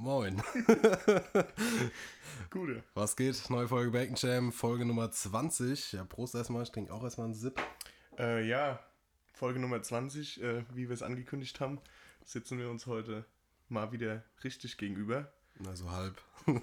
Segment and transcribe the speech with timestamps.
[0.00, 0.42] Moin.
[2.50, 2.82] Gute.
[2.94, 3.50] Was geht?
[3.50, 5.92] Neue Folge Bacon Jam, Folge Nummer 20.
[5.92, 7.60] Ja, Prost erstmal, ich trinke auch erstmal einen Sip.
[8.18, 8.80] Äh, ja,
[9.34, 11.82] Folge Nummer 20, äh, wie wir es angekündigt haben,
[12.24, 13.26] sitzen wir uns heute
[13.68, 15.30] mal wieder richtig gegenüber.
[15.66, 16.18] Also halb.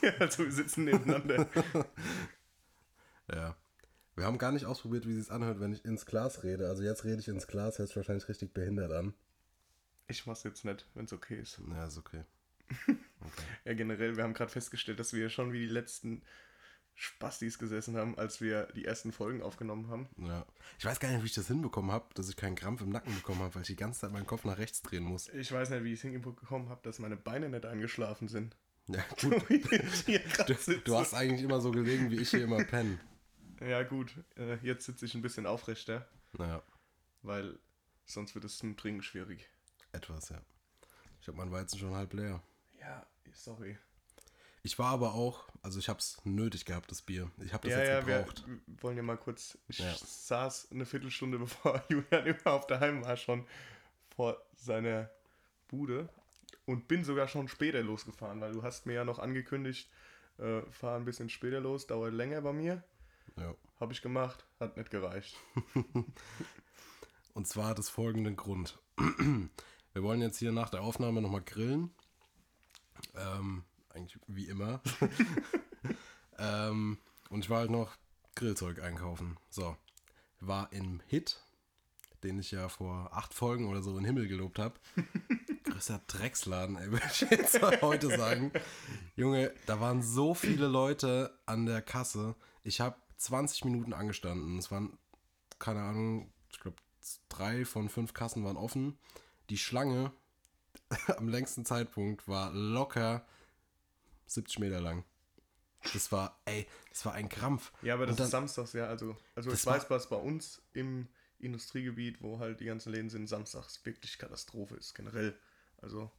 [0.00, 1.46] Ja, also wir sitzen nebeneinander.
[3.30, 3.56] Ja.
[4.16, 6.66] Wir haben gar nicht ausprobiert, wie es anhört, wenn ich ins Glas rede.
[6.68, 9.12] Also jetzt rede ich ins Glas, hört sich wahrscheinlich richtig behindert an.
[10.08, 11.60] Ich mach's jetzt nicht, wenn es okay ist.
[11.68, 12.24] Ja, ist okay.
[13.64, 16.22] Ja, generell, wir haben gerade festgestellt, dass wir schon wie die letzten
[16.94, 20.08] Spastis gesessen haben, als wir die ersten Folgen aufgenommen haben.
[20.18, 20.44] Ja.
[20.78, 23.14] Ich weiß gar nicht, wie ich das hinbekommen habe, dass ich keinen Krampf im Nacken
[23.14, 25.28] bekommen habe, weil ich die ganze Zeit meinen Kopf nach rechts drehen muss.
[25.28, 28.56] Ich weiß nicht, wie ich es hingekommen habe, dass meine Beine nicht eingeschlafen sind.
[28.88, 29.44] Ja, gut.
[30.46, 32.98] Du, du hast eigentlich immer so gelegen, wie ich hier immer penne.
[33.60, 34.12] Ja, gut.
[34.36, 36.62] Äh, jetzt sitze ich ein bisschen aufrechter, Naja,
[37.22, 37.58] weil
[38.06, 39.48] sonst wird es zum Trinken schwierig.
[39.92, 40.40] etwas, ja.
[41.20, 42.42] Ich habe meinen Weizen schon halb leer.
[42.90, 43.78] Ja, sorry.
[44.62, 47.30] Ich war aber auch, also ich habe es nötig gehabt, das Bier.
[47.42, 48.44] Ich habe das ja, jetzt ja, wir gebraucht.
[48.82, 49.56] wollen ja mal kurz.
[49.68, 49.94] Ich Ja.
[49.94, 53.46] saß eine Viertelstunde bevor Julian überhaupt daheim war, schon
[54.14, 55.08] vor seiner
[55.68, 56.08] Bude
[56.66, 59.88] und bin sogar schon später losgefahren, weil du hast mir ja noch angekündigt,
[60.38, 62.82] äh, fahr ein bisschen später los, dauert länger bei mir.
[63.36, 63.54] Ja.
[63.78, 65.36] Habe ich gemacht, hat nicht gereicht.
[67.34, 68.78] Und zwar hat es folgenden Grund.
[69.92, 71.94] Wir wollen jetzt hier nach der Aufnahme nochmal grillen.
[73.16, 74.80] Ähm, eigentlich wie immer.
[76.38, 76.98] ähm,
[77.28, 77.96] und ich war halt noch
[78.34, 79.36] Grillzeug einkaufen.
[79.50, 79.76] So.
[80.40, 81.42] War im Hit,
[82.22, 84.74] den ich ja vor acht Folgen oder so in den Himmel gelobt habe.
[85.64, 88.52] Größer Drecksladen, ey, würde ich jetzt heute sagen.
[89.16, 92.34] Junge, da waren so viele Leute an der Kasse.
[92.62, 94.58] Ich habe 20 Minuten angestanden.
[94.58, 94.98] Es waren,
[95.58, 96.76] keine Ahnung, ich glaube,
[97.28, 98.98] drei von fünf Kassen waren offen.
[99.50, 100.12] Die Schlange
[101.16, 103.24] am längsten Zeitpunkt war locker
[104.26, 105.04] 70 Meter lang.
[105.94, 107.72] Das war, ey, das war ein Krampf.
[107.82, 108.86] Ja, aber das dann- ist samstags, ja.
[108.86, 111.08] Also, also ich weiß, was bei uns im
[111.38, 115.34] Industriegebiet, wo halt die ganzen Läden sind, samstags wirklich Katastrophe ist, generell.
[115.80, 116.10] Also,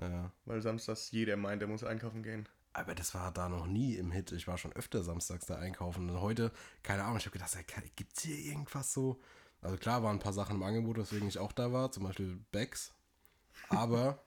[0.00, 0.32] Ja.
[0.46, 2.48] weil samstags jeder meint, er muss einkaufen gehen.
[2.72, 4.32] Aber das war da noch nie im Hit.
[4.32, 6.08] Ich war schon öfter samstags da einkaufen.
[6.08, 6.50] Und heute,
[6.82, 7.54] keine Ahnung, ich habe gedacht,
[7.96, 9.20] gibt es hier irgendwas so?
[9.60, 11.92] Also klar waren ein paar Sachen im Angebot, weswegen ich auch da war.
[11.92, 12.94] Zum Beispiel Bags.
[13.68, 14.22] Aber,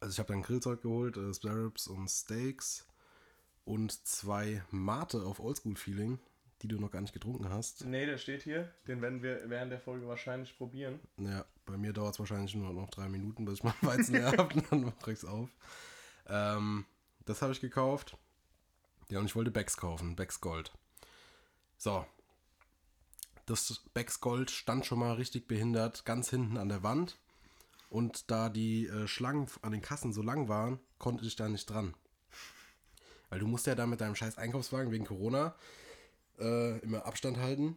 [0.00, 2.86] also ich habe dann Grillzeug geholt, äh, Spare Ribs und Steaks.
[3.64, 6.18] Und zwei Mate auf Oldschool-Feeling,
[6.60, 7.84] die du noch gar nicht getrunken hast.
[7.86, 8.70] Nee, der steht hier.
[8.86, 11.00] Den werden wir während der Folge wahrscheinlich probieren.
[11.16, 14.32] Ja, bei mir dauert es wahrscheinlich nur noch drei Minuten, bis ich meinen Weizen leer
[14.36, 15.48] habe und dann mache ich es auf.
[16.26, 16.84] Ähm,
[17.24, 18.18] das habe ich gekauft.
[19.08, 20.72] Ja, und ich wollte Becks kaufen, Becks Gold.
[21.78, 22.06] So.
[23.46, 27.18] Das Becks Gold stand schon mal richtig behindert, ganz hinten an der Wand.
[27.88, 31.70] Und da die äh, Schlangen an den Kassen so lang waren, konnte ich da nicht
[31.70, 31.94] dran.
[33.30, 35.54] Weil du musst ja da mit deinem scheiß Einkaufswagen wegen Corona
[36.38, 37.76] äh, immer Abstand halten.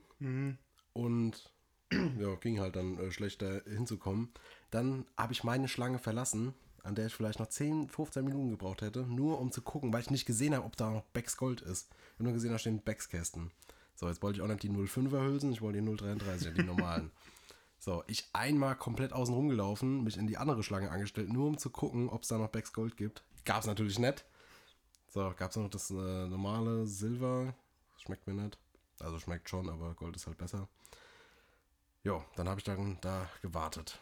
[0.93, 1.51] Und
[1.91, 4.29] ja, ging halt dann äh, schlechter hinzukommen.
[4.71, 6.53] Dann habe ich meine Schlange verlassen,
[6.83, 10.01] an der ich vielleicht noch 10, 15 Minuten gebraucht hätte, nur um zu gucken, weil
[10.01, 11.89] ich nicht gesehen habe, ob da noch Becks Gold ist.
[11.91, 13.51] Ich habe nur gesehen, da stehen Becks Kästen.
[13.95, 17.11] So, jetzt wollte ich auch nicht die 05er Hülsen, ich wollte die 033, die normalen.
[17.79, 21.69] So, ich einmal komplett außen rumgelaufen, mich in die andere Schlange angestellt, nur um zu
[21.69, 23.23] gucken, ob es da noch Becks Gold gibt.
[23.45, 24.25] Gab es natürlich nicht.
[25.09, 27.53] So, gab es noch das äh, normale Silber.
[27.97, 28.57] Schmeckt mir nicht.
[28.99, 30.67] Also schmeckt schon, aber Gold ist halt besser.
[32.03, 33.99] Jo, dann habe ich dann da gewartet.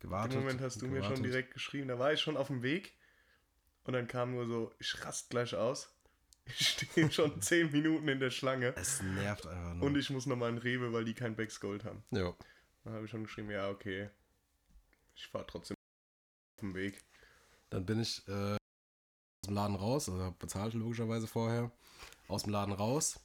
[0.00, 0.34] Gewartet.
[0.34, 1.24] Im Moment hast du mir schon gewartet.
[1.24, 1.88] direkt geschrieben.
[1.88, 2.94] Da war ich schon auf dem Weg.
[3.84, 5.94] Und dann kam nur so, ich rast gleich aus.
[6.58, 8.74] Ich stehe schon 10 Minuten in der Schlange.
[8.76, 9.86] Es nervt einfach nur.
[9.86, 12.02] Und ich muss nochmal in Rewe, weil die kein Becks Gold haben.
[12.10, 12.36] jo.
[12.84, 14.08] Dann habe ich schon geschrieben, ja, okay.
[15.14, 15.76] Ich fahre trotzdem
[16.56, 17.04] auf dem Weg.
[17.68, 18.58] Dann bin ich äh, aus
[19.46, 21.70] dem Laden raus, also bezahlt logischerweise vorher,
[22.28, 23.20] aus dem Laden raus.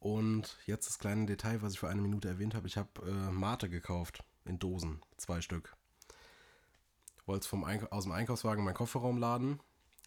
[0.00, 3.30] Und jetzt das kleine Detail, was ich vor einer Minute erwähnt habe, ich habe äh,
[3.30, 5.76] Mate gekauft in Dosen, zwei Stück.
[7.26, 9.60] Wollte es vom Eink aus dem Einkaufswagen in meinen Kofferraum laden.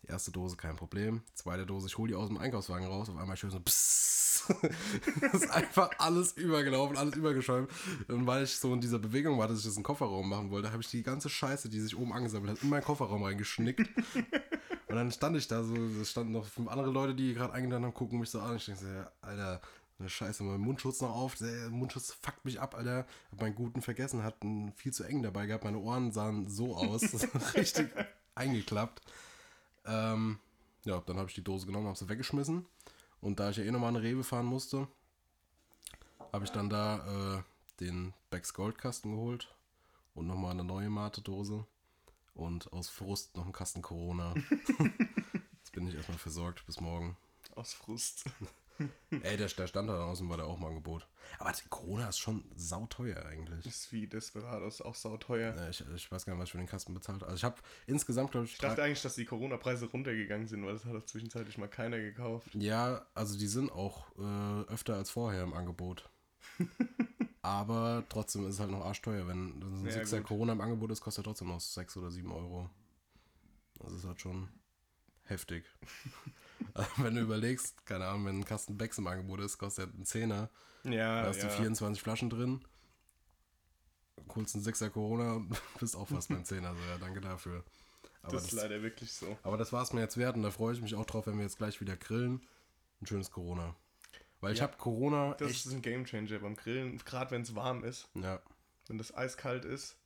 [0.08, 1.22] Erste Dose kein Problem.
[1.34, 3.10] Zweite Dose, ich hole die aus dem Einkaufswagen raus.
[3.10, 4.24] Auf einmal schön so pssst.
[5.22, 7.70] das ist einfach alles übergelaufen, alles übergeschäumt.
[8.08, 10.50] Und weil ich so in dieser Bewegung war, dass ich das in den Kofferraum machen
[10.50, 13.88] wollte, habe ich die ganze Scheiße, die sich oben angesammelt hat, in meinen Kofferraum reingeschnickt.
[14.88, 17.86] Und dann stand ich da so, es standen noch fünf andere Leute, die gerade eingeladen
[17.86, 18.58] haben, gucken mich so an.
[18.58, 19.62] Ich denke so, ja, Alter,
[20.00, 21.36] eine Scheiße, mein Mundschutz noch auf.
[21.36, 23.08] Der Mundschutz fuckt mich ab, Alter.
[23.32, 25.64] Hab meinen guten vergessen, hat einen viel zu eng dabei gehabt.
[25.64, 27.02] Meine Ohren sahen so aus.
[27.56, 27.90] Richtig
[28.36, 29.02] eingeklappt.
[29.86, 30.40] Ähm,
[30.86, 32.66] ja, dann habe ich die Dose genommen, habe sie weggeschmissen.
[33.22, 34.88] Und da ich ja eh nochmal eine Rewe fahren musste,
[36.32, 37.44] habe ich dann da äh,
[37.80, 39.54] den Becks Goldkasten geholt
[40.16, 41.66] und nochmal eine neue Mate-Dose.
[42.36, 44.34] und aus Frust noch einen Kasten Corona.
[44.50, 47.16] Jetzt bin ich erstmal versorgt bis morgen.
[47.56, 48.26] Aus Frust.
[49.12, 51.08] Ey, der, der stand da draußen, war der auch im Angebot.
[51.40, 53.66] Aber die Corona ist schon sauteuer eigentlich.
[53.66, 55.56] ist wie Desperados, auch sauteuer.
[55.56, 57.26] Ja, ich, ich weiß gar nicht, was ich für den Kasten bezahlt habe.
[57.28, 57.56] Also ich habe
[57.88, 61.06] insgesamt, glaube ich, Ich dachte eigentlich, dass die Corona-Preise runtergegangen sind, weil das hat doch
[61.06, 62.50] zwischenzeitlich mal keiner gekauft.
[62.56, 66.10] Ja, also die sind auch äh, öfter als vorher im Angebot.
[67.42, 69.28] Aber trotzdem ist es halt noch arschteuer.
[69.28, 70.22] Wenn so ein Ja, Sixer.
[70.22, 72.70] Corona im Angebot ist, kostet er trotzdem noch 6 oder 7 Euro.
[73.80, 74.48] Das ist halt schon
[75.26, 75.66] heftig.
[76.76, 79.94] Also wenn du überlegst, keine Ahnung, wenn ein Kasten Becks im Angebot ist, kostet er
[79.94, 80.50] einen Zehner.
[80.86, 81.50] Ja, Da hast ja.
[81.50, 82.64] du 24 Flaschen drin.
[84.36, 86.74] Holst einen Sixer Corona und bist auch fast beim Zehner.
[86.74, 87.64] So, ja, danke dafür.
[88.24, 89.38] Aber das ist leider wirklich so.
[89.44, 91.36] aber das war es mir jetzt wert und da freue ich mich auch drauf, wenn
[91.38, 92.42] wir jetzt gleich wieder grillen.
[93.02, 93.76] Ein schönes Corona.
[94.40, 95.66] Weil ich Ja, habe Corona Das echt.
[95.66, 98.08] ist ein Gamechanger beim Grillen, gerade wenn es warm ist.
[98.16, 98.42] Ja,
[98.88, 99.98] Wenn das eiskalt ist,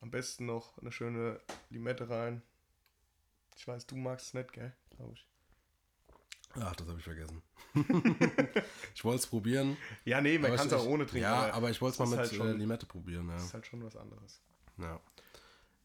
[0.00, 1.38] am besten noch eine schöne
[1.70, 2.42] Limette rein.
[3.56, 4.72] Ich weiß, du magst es nicht, gell?
[4.96, 5.26] Glaube ich.
[6.60, 7.42] ach, das habe ich vergessen.
[8.94, 9.76] ich wollte es probieren.
[10.04, 11.22] Ja, nee, man kann es auch ohne trinken.
[11.24, 13.28] Ja, aber ich wollte es mal mit halt schon- äh, Limette probieren.
[13.28, 13.46] das Ja.
[13.46, 14.40] ist halt schon was anderes.
[14.78, 15.00] ja.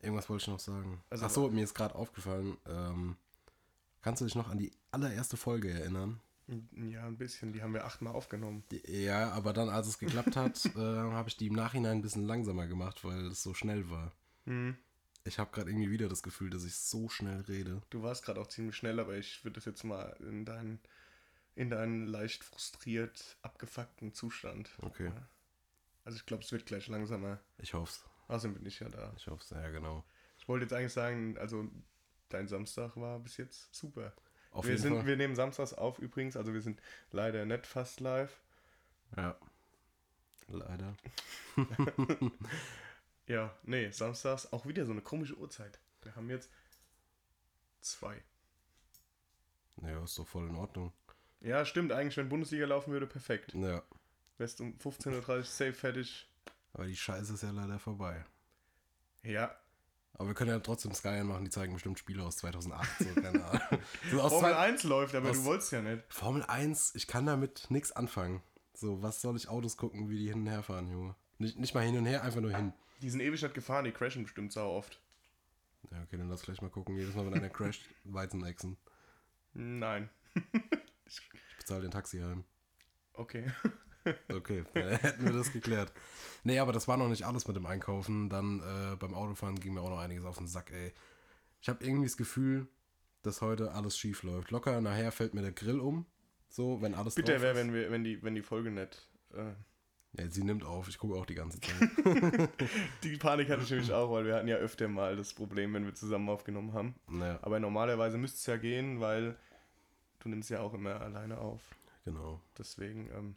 [0.02, 1.04] Irgendwas wollte ich noch sagen.
[1.10, 2.56] Also- ach so, mir ist gerade aufgefallen.
[2.66, 3.18] Ähm,
[4.02, 6.22] kannst du dich noch an die allererste Folge erinnern?
[6.72, 7.52] Ja, ein bisschen.
[7.52, 8.64] Die haben wir achtmal aufgenommen.
[8.88, 12.26] Ja, aber dann, als es geklappt hat, äh, habe ich die im Nachhinein ein bisschen
[12.26, 14.14] langsamer gemacht, weil es so schnell war.
[14.46, 14.78] Hm.
[15.26, 17.82] Ich habe gerade irgendwie wieder das Gefühl, dass ich so schnell rede.
[17.90, 20.80] Du warst gerade auch ziemlich schnell, aber ich würde das jetzt mal in deinen,
[21.56, 24.72] in deinen leicht frustriert abgefuckten Zustand.
[24.82, 25.12] Okay,
[26.06, 27.40] Also ich glaube, es wird gleich langsamer.
[27.58, 29.12] ich hoffe Außerdem bin ich ja da.
[29.18, 30.04] Ich hoffe ja, genau.
[30.38, 31.68] Ich wollte jetzt eigentlich sagen, also
[32.30, 34.14] dein Samstag war bis jetzt super.
[34.52, 35.06] Auf wir, jeden sind, Fall.
[35.06, 36.82] wir nehmen samstags auf übrigens, also wir sind
[37.12, 38.40] leider nicht fast live.
[39.18, 39.38] ja.
[40.48, 40.96] Leider.
[43.30, 45.80] Ja, nee, samstags auch wieder so eine komische Uhrzeit.
[46.02, 46.50] Wir haben jetzt
[47.80, 48.24] zwei.
[49.84, 50.92] Ja, ist doch voll in Ordnung.
[51.40, 53.54] Ja, stimmt, eigentlich, wenn Bundesliga laufen würde, perfekt.
[53.54, 53.84] Ja.
[54.40, 56.28] Wärst um 15.30 Uhr safe fertig.
[56.74, 58.26] Aber die Scheiße ist ja leider vorbei.
[59.22, 59.56] Ja,
[60.14, 63.46] Aber wir können ja trotzdem Sky machen, die zeigen bestimmt Spiele aus 2008, so, keine
[63.46, 63.84] Ahnung.
[64.10, 66.04] So Formel zwei, 1 läuft, aber du wolltest ja nicht.
[66.12, 68.42] Formel 1, ich kann damit nichts anfangen.
[68.74, 71.16] So, was soll ich Autos gucken, wie die hin und her fahren, Junge?
[71.38, 72.74] Nicht, nicht mal hin und her, einfach nur hin.
[73.02, 75.02] Die sind ewig nicht gefahren, die crashen bestimmt sau oft.
[75.92, 76.98] Ja, okay, dann lass gleich mal gucken.
[76.98, 78.78] Jedes Mal, wenn einer crasht, Weizenechsen.
[79.54, 80.10] Nein.
[81.12, 82.44] Ich bezahle den Taxi heim.
[83.14, 83.52] Okay.
[84.32, 85.92] Okay, dann hätten wir das geklärt.
[86.44, 88.30] Nee, aber das war noch nicht alles mit dem Einkaufen.
[88.30, 90.94] Dann äh, beim Autofahren ging mir auch noch einiges auf den Sack, ey.
[91.62, 92.68] Ich habe irgendwie das Gefühl,
[93.22, 94.52] dass heute alles schief läuft.
[94.52, 96.06] Locker nachher fällt mir der Grill um.
[96.48, 99.08] So, wenn alles drauf wäre, wenn, wir, wenn, die, wenn die Folge nicht.
[99.34, 99.54] Äh,
[100.14, 100.88] Ja, sie nimmt auf.
[100.90, 101.76] Ich gucke auch die ganze Zeit.
[103.04, 105.86] die Panik hatte ich nämlich auch, weil wir hatten ja öfter mal das Problem, wenn
[105.86, 106.96] wir zusammen aufgenommen haben.
[107.08, 109.38] naja, Aber normalerweise müsste es ja gehen, weil
[110.20, 111.62] du nimmst ja auch immer alleine auf.
[112.06, 112.42] genau.
[112.58, 113.36] Deswegen, ähm,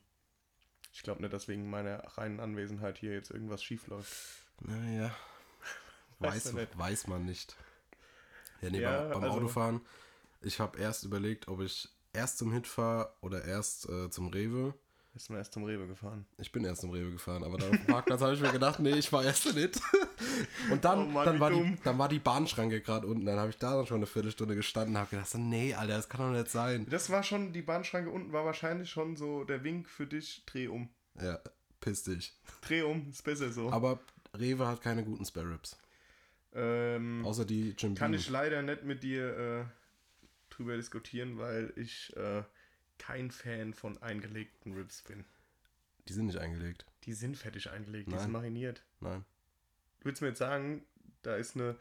[0.94, 4.46] ich glaube nicht, dass wegen meiner reinen Anwesenheit hier jetzt irgendwas schief läuft.
[4.60, 5.14] Naja.
[6.20, 6.78] Weiß Weiß, man nicht.
[6.78, 7.56] weiß man nicht.
[8.62, 9.80] Ja, nee, Ja, beim, beim also- Autofahren,
[10.40, 14.72] ich habe erst überlegt, ob ich erst zum Hit fahre oder erst äh, zum Rewe.
[15.14, 16.24] Ist mir erst zum Rewe gefahren.
[16.38, 18.80] Ich bin erst zum Rewe gefahren, aber dann auf dem Parkplatz habe ich mir gedacht,
[18.80, 19.78] nee, ich war erst nicht.
[20.70, 23.26] Und dann, Oh Mann, dann, war die, dann war die Bahnschranke gerade unten.
[23.26, 26.08] Dann habe ich da dann schon eine Viertelstunde gestanden und habe gedacht, nee, Alter, das
[26.08, 26.86] kann doch nicht sein.
[26.88, 30.68] Das war schon, die Bahnschranke unten war wahrscheinlich schon so der Wink für dich, dreh
[30.68, 30.88] um.
[31.20, 31.38] Ja,
[31.80, 32.34] piss dich.
[32.62, 33.70] Dreh um, ist besser so.
[33.70, 34.00] Aber
[34.34, 35.76] Rewe hat keine guten Spare Ribs.
[36.54, 38.20] Ähm, Außer die Jim kann Beam.
[38.20, 39.64] ich leider nicht mit dir äh,
[40.48, 42.42] drüber diskutieren, weil ich äh,
[43.02, 45.24] kein Fan von eingelegten Ribs bin.
[46.08, 46.86] Die sind nicht eingelegt.
[47.04, 48.20] Die sind fertig eingelegt, die Nein.
[48.20, 48.84] sind mariniert.
[49.00, 49.24] Nein.
[50.00, 50.84] Du willst mir jetzt sagen,
[51.22, 51.76] da ist eine,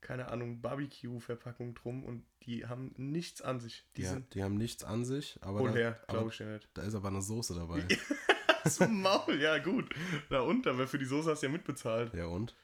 [0.00, 3.84] keine Ahnung, Barbecue-Verpackung drum und die haben nichts an sich.
[3.96, 6.68] Die Die, sind die haben nichts an sich, aber, da, aber glaube ich ja nicht.
[6.74, 7.86] da ist aber eine Soße dabei.
[8.68, 9.94] Zum Maul, ja gut.
[10.30, 12.14] Da unten, aber für die Soße hast du ja mitbezahlt.
[12.14, 12.54] Ja, und?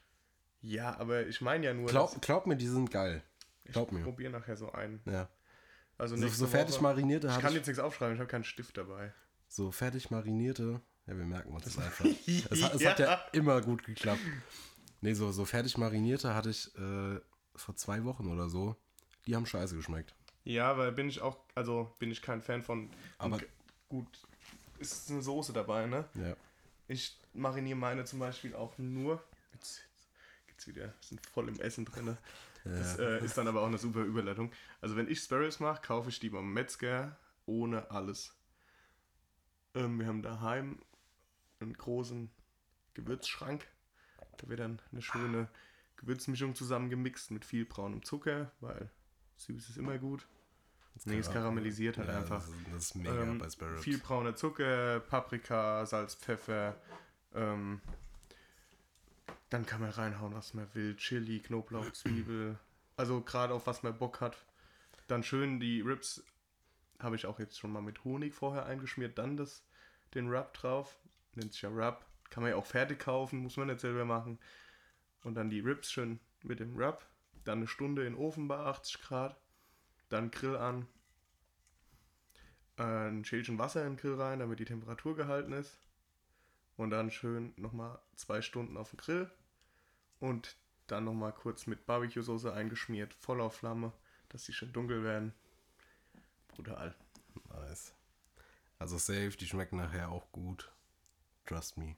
[0.61, 3.21] Ja, aber ich meine ja nur, Glaub, glaub mir, die sind geil.
[3.65, 4.03] ich glaub mir.
[4.03, 4.99] probiere nachher so einen.
[5.05, 5.29] Ja.
[5.99, 7.57] Also So, so fertig Woche, marinierte Ich habe kann ich.
[7.57, 9.13] jetzt nichts aufschreiben, ich habe keinen Stift dabei.
[9.47, 10.81] So fertig marinierte.
[11.05, 12.05] Ja, wir merken uns das einfach.
[12.25, 14.21] Es, hat, es hat ja immer gut geklappt.
[15.01, 17.19] Nee, so, so fertig marinierte hatte ich äh,
[17.55, 18.75] vor zwei Wochen oder so.
[19.27, 20.15] Die haben scheiße geschmeckt.
[20.43, 22.89] Ja, weil bin ich auch, also bin ich kein Fan von.
[23.17, 23.39] Aber-
[23.89, 24.07] gut,
[24.79, 26.05] ist eine Soße dabei, ne?
[26.15, 26.35] Ja.
[26.87, 29.21] Ich mariniere meine zum Beispiel auch nur.
[29.53, 29.81] Jetzt
[30.47, 32.17] geht's wieder, sind voll im Essen drin.
[32.77, 34.51] Das äh, ist dann aber auch eine super Überleitung.
[34.81, 38.35] Also wenn ich Sparrows mache, kaufe ich die beim Metzger ohne alles.
[39.75, 40.79] Ähm, wir haben daheim
[41.59, 42.29] einen großen
[42.93, 43.67] Gewürzschrank.
[44.37, 45.49] Da wird dann eine schöne
[45.97, 48.89] Gewürzmischung zusammengemixt mit viel braunem Zucker, weil
[49.37, 50.27] süß ist immer gut.
[51.05, 52.39] Nee, es karamellisiert halt Ja, einfach.
[52.45, 53.83] Das ist, das ist mega Ähm, bei Spare Ribs.
[53.83, 56.75] viel brauner Zucker, Paprika, Salz, Pfeffer.
[57.33, 57.81] Ähm,
[59.49, 60.95] dann kann man reinhauen, was man will.
[60.95, 62.57] Chili, Knoblauch, Zwiebel.
[62.97, 64.37] Also gerade auf was man Bock hat.
[65.07, 66.23] Dann schön die Ribs
[66.99, 69.17] habe ich auch jetzt schon mal mit Honig vorher eingeschmiert.
[69.17, 69.63] Dann das,
[70.13, 70.99] den Rub drauf.
[71.35, 72.05] Nennt sich ja Rub.
[72.29, 74.37] Kann man ja auch fertig kaufen, muss man nicht selber machen.
[75.23, 77.05] Und dann die Ribs schön mit dem Rub.
[77.43, 79.39] Dann eine Stunde in den Ofen bei 80 Grad.
[80.09, 80.87] Dann Grill an.
[82.77, 85.79] Äh, ein Schälchen Wasser in den Grill rein, damit die Temperatur gehalten ist.
[86.79, 89.29] Und dann schön nochmal zwei Stunden auf dem Grill.
[90.21, 90.55] Und
[90.87, 93.91] dann nochmal kurz mit Barbecue-Soße eingeschmiert, voll auf Flamme,
[94.29, 95.33] dass die schön dunkel werden.
[96.47, 96.95] Brutal.
[97.49, 97.93] Nice.
[98.77, 100.71] Also safe, die schmecken nachher auch gut.
[101.45, 101.97] Trust me.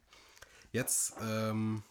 [0.72, 1.84] Jetzt, ähm,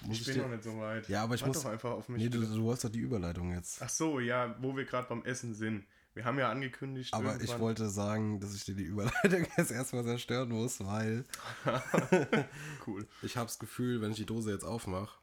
[0.00, 0.42] muss Ich ich, bin dir...
[0.44, 1.10] noch nicht so weit.
[1.10, 2.22] Ja, aber ich Wart muss- doch einfach auf mich.
[2.22, 3.82] Nee, du, du hast doch die Überleitung jetzt.
[3.82, 5.84] Ach so, ja, wo wir gerade beim Essen sind.
[6.14, 10.04] Wir haben ja angekündigt, Aber ich wollte sagen, dass ich dir die Überleitung jetzt erstmal
[10.04, 11.24] zerstören muss, weil
[12.86, 13.08] Cool.
[13.22, 15.18] ich habe das Gefühl, wenn ich die Dose jetzt aufmache,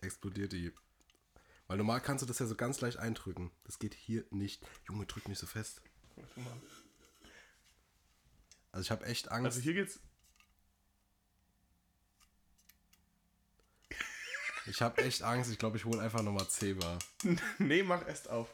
[0.00, 0.72] explodiert die.
[1.66, 3.50] Weil normal kannst du das ja so ganz leicht eindrücken.
[3.64, 4.66] Das geht hier nicht.
[4.88, 5.82] Junge, drück nicht so fest.
[6.16, 6.60] Warte mal.
[8.72, 9.44] Also ich habe echt Angst.
[9.44, 10.00] Also hier geht's.
[14.66, 15.50] ich habe echt Angst.
[15.50, 16.98] Ich glaube, ich hole einfach nochmal Zebra.
[17.58, 18.48] nee, mach erst auf.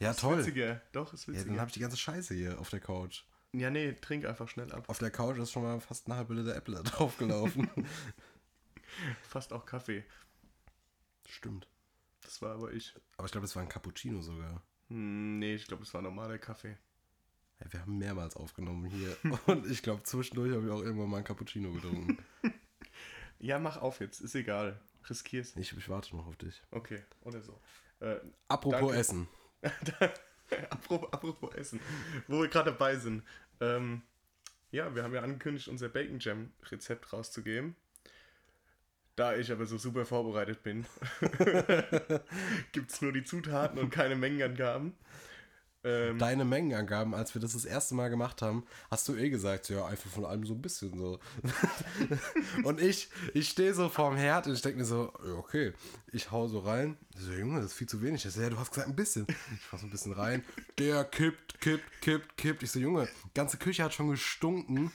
[0.00, 0.38] Ja, Ist toll.
[0.38, 0.80] Witziger.
[0.92, 1.50] Doch, ist Ja, witziger.
[1.50, 3.22] dann habe ich die ganze Scheiße hier auf der Couch.
[3.52, 4.84] Ja, nee, trink einfach schnell ab.
[4.88, 7.70] Auf der Couch ist schon mal fast eine halbe Liter Apple draufgelaufen.
[9.28, 10.04] Fast auch Kaffee.
[11.28, 11.68] Stimmt.
[12.22, 12.94] Das war aber ich.
[13.16, 14.62] Aber ich glaube, das war ein Cappuccino sogar.
[14.88, 16.76] Hm, nee, ich glaube, es war normaler Kaffee.
[17.60, 19.16] Ja, wir haben mehrmals aufgenommen hier.
[19.46, 22.18] Und ich glaube, zwischendurch habe ich auch irgendwann mal ein Cappuccino getrunken.
[23.40, 24.80] Ja, mach auf jetzt, ist egal.
[25.10, 25.54] Riskier's.
[25.56, 26.62] Ich, ich warte noch auf dich.
[26.70, 27.60] Okay, oder so.
[28.00, 28.16] Äh,
[28.48, 28.96] Apropos Danke.
[28.96, 29.28] Essen.
[30.70, 31.80] apropos, apropos Essen,
[32.28, 33.22] wo wir gerade dabei sind.
[33.60, 34.02] Ähm,
[34.70, 37.76] ja, wir haben ja angekündigt, unser Bacon Jam Rezept rauszugeben.
[39.16, 40.84] Da ich aber so super vorbereitet bin,
[42.72, 44.94] gibt es nur die Zutaten und keine Mengenangaben.
[45.84, 49.68] Ähm, Deine Mengenangaben, als wir das das erste Mal gemacht haben, hast du eh gesagt,
[49.68, 51.20] ja, einfach von allem so ein bisschen so.
[52.64, 55.74] und ich, ich stehe so vorm Herd und ich denke mir so, okay,
[56.10, 56.96] ich hau so rein.
[57.14, 58.24] Ich so, Junge, das ist viel zu wenig.
[58.24, 59.26] Ich so, ja, du hast gesagt ein bisschen.
[59.54, 60.42] Ich fass so ein bisschen rein.
[60.78, 62.62] Der kippt, kippt, kippt, kippt.
[62.62, 64.90] Ich so, Junge, ganze Küche hat schon gestunken.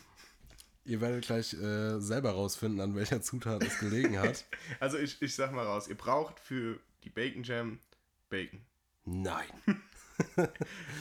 [0.86, 4.46] Ihr werdet gleich äh, selber rausfinden, an welcher Zutat es gelegen hat.
[4.80, 7.80] also ich, ich sag mal raus, ihr braucht für die Bacon Jam
[8.30, 8.62] Bacon.
[9.06, 9.46] Nein.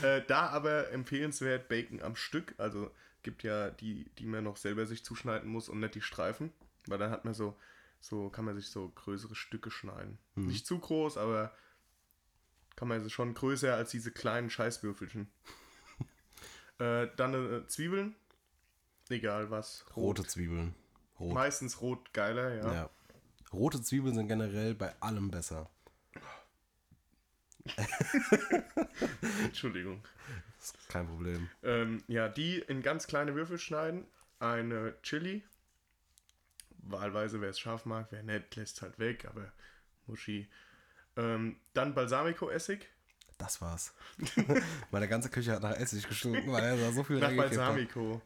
[0.03, 2.55] Äh, da aber empfehlenswert Bacon am Stück.
[2.59, 2.91] Also
[3.23, 6.53] gibt ja die, die man noch selber sich zuschneiden muss und nicht die Streifen.
[6.87, 7.59] Weil dann hat man so,
[8.01, 10.19] so kann man sich so größere Stücke schneiden.
[10.37, 11.53] Nicht zu groß, aber
[12.77, 15.29] kann man sie schon größer als diese kleinen Scheißwürfelchen.
[16.79, 18.15] äh, dann äh, Zwiebeln.
[19.09, 19.85] Egal was.
[19.97, 20.75] Rote Zwiebeln.
[21.19, 21.35] Rot.
[21.35, 22.73] Meistens rot geiler, ja.
[22.73, 22.91] Ja.
[23.53, 25.69] Rote Zwiebeln sind generell bei allem besser.
[29.45, 30.03] Entschuldigung.
[30.89, 31.49] Kein Problem.
[31.63, 34.07] Ähm, ja, die in ganz kleine Würfel schneiden.
[34.41, 35.43] Eine Chili.
[36.83, 39.53] Wahlweise, wer es scharf mag, wer nicht, lässt halt weg, aber
[40.07, 40.49] Muschi.
[41.17, 42.89] Ähm, dann Balsamico-Essig.
[43.37, 43.93] Das war's.
[44.91, 47.37] Meine ganze Küche hat nach Essig gestunken, weil er da so viel Nach hat.
[47.37, 48.23] Balsamico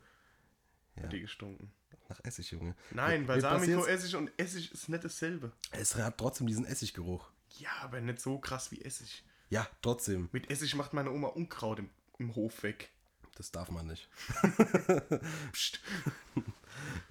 [0.97, 1.03] Ja.
[1.05, 1.71] hat die gestunken.
[2.09, 2.75] Nach Essig, Junge.
[2.93, 5.53] Nein, passiert's- Balsamico-Essig und Essig ist nicht dasselbe.
[5.73, 7.31] Es hat trotzdem diesen Essiggeruch.
[7.59, 9.25] Ja, aber nicht so krass wie Essig.
[9.53, 10.31] Ja, trotzdem.
[10.33, 12.89] Mit Essig macht meine Oma Unkraut im, im Hof weg.
[13.37, 14.09] Das darf man nicht.
[15.53, 15.79] Psst.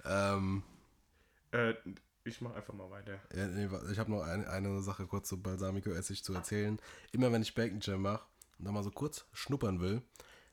[0.04, 0.64] Ähm,
[1.52, 1.74] Äh,
[2.24, 3.20] ich mach einfach mal weiter.
[3.32, 6.80] ja, nee, ich habe noch eine, eine Sache kurz zu Balsamico-Essig zu erzählen.
[7.12, 8.26] Immer wenn ich Bacon Jam mache
[8.58, 10.02] und da mal so kurz schnuppern will,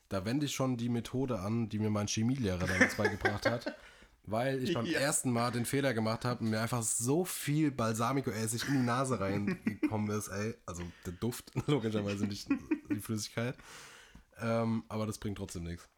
[0.08, 3.74] da wende ich schon die Methode an, die mir mein Chemielehrer damals beigebracht hat.
[4.24, 5.00] Weil ich beim Ja.
[5.00, 9.18] ersten Mal den Fehler gemacht habe und mir einfach so viel Balsamico-Essig in die Nase
[9.20, 10.54] reingekommen ist, ey.
[10.66, 12.48] Also der Duft, logischerweise nicht
[12.90, 13.56] die Flüssigkeit.
[14.38, 15.88] Ähm, aber das bringt trotzdem nichts.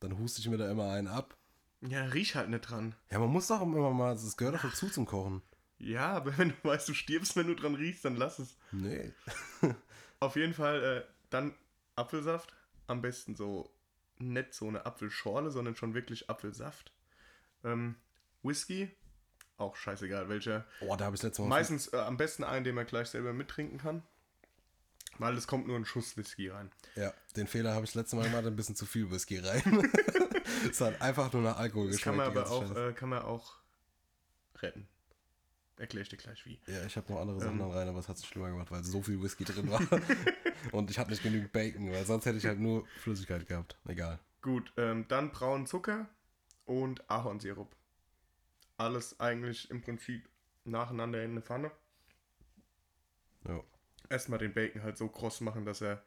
[0.00, 1.36] Dann huste ich mir da immer einen ab.
[1.80, 2.94] Ja, riech halt nicht dran.
[3.10, 5.42] Ja, man muss doch immer mal, das gehört doch dazu zum Kochen.
[5.78, 8.56] Ja, aber wenn du weißt, du stirbst, wenn du dran riechst, dann lass es.
[8.72, 9.12] Nee.
[10.20, 11.54] Auf jeden Fall äh, dann
[11.96, 12.54] Apfelsaft.
[12.86, 13.70] Am besten so
[14.18, 16.92] nicht so eine Apfelschorle, sondern schon wirklich Apfelsaft.
[17.64, 17.96] Ähm,
[18.42, 18.90] Whisky.
[19.56, 20.66] Auch scheißegal, welcher.
[20.80, 21.48] Oh, da habe ich letztes Mal.
[21.48, 24.02] Meistens äh, am besten einen, den man gleich selber mittrinken kann.
[25.18, 26.72] Weil es kommt nur ein Schuss Whisky rein.
[26.96, 29.62] Ja, den Fehler habe ich letztes Mal gemacht, ein bisschen zu viel Whisky rein.
[30.70, 32.34] es hat einfach nur nach Alkohol Das kann geschmeckt.
[32.34, 33.54] man die aber auch, äh, kann man auch
[34.60, 34.88] retten.
[35.76, 36.60] Erkläre ich dir gleich wie.
[36.66, 37.70] Ja, ich habe noch andere Sachen Ähm.
[37.70, 39.80] rein, aber es hat es schlimmer gemacht, weil so viel Whisky drin war.
[40.72, 43.76] Und ich hatte nicht genügend Bacon, weil sonst hätte ich halt nur Flüssigkeit gehabt.
[43.86, 44.18] Egal.
[44.42, 46.08] Gut, ähm, dann braunen Zucker
[46.64, 47.74] und Ahornsirup.
[48.76, 50.28] Alles eigentlich im Prinzip
[50.64, 51.70] nacheinander in eine Pfanne.
[53.46, 53.62] Ja.
[54.08, 56.02] Erstmal den Bacon halt so kross machen, dass er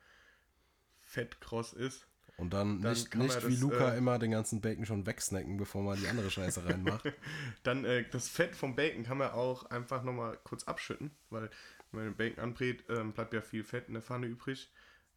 [0.99, 2.07] fettkross ist.
[2.37, 5.57] Und dann, Dann nicht, nicht das, wie Luca äh, immer den ganzen Bacon schon wegsnacken,
[5.57, 7.11] bevor man die andere Scheiße reinmacht.
[7.63, 11.49] Dann äh, das Fett vom Bacon kann man auch einfach nochmal kurz abschütten, weil
[11.91, 14.71] wenn man den Bacon anbrät, ähm, bleibt ja viel Fett in der Pfanne übrig.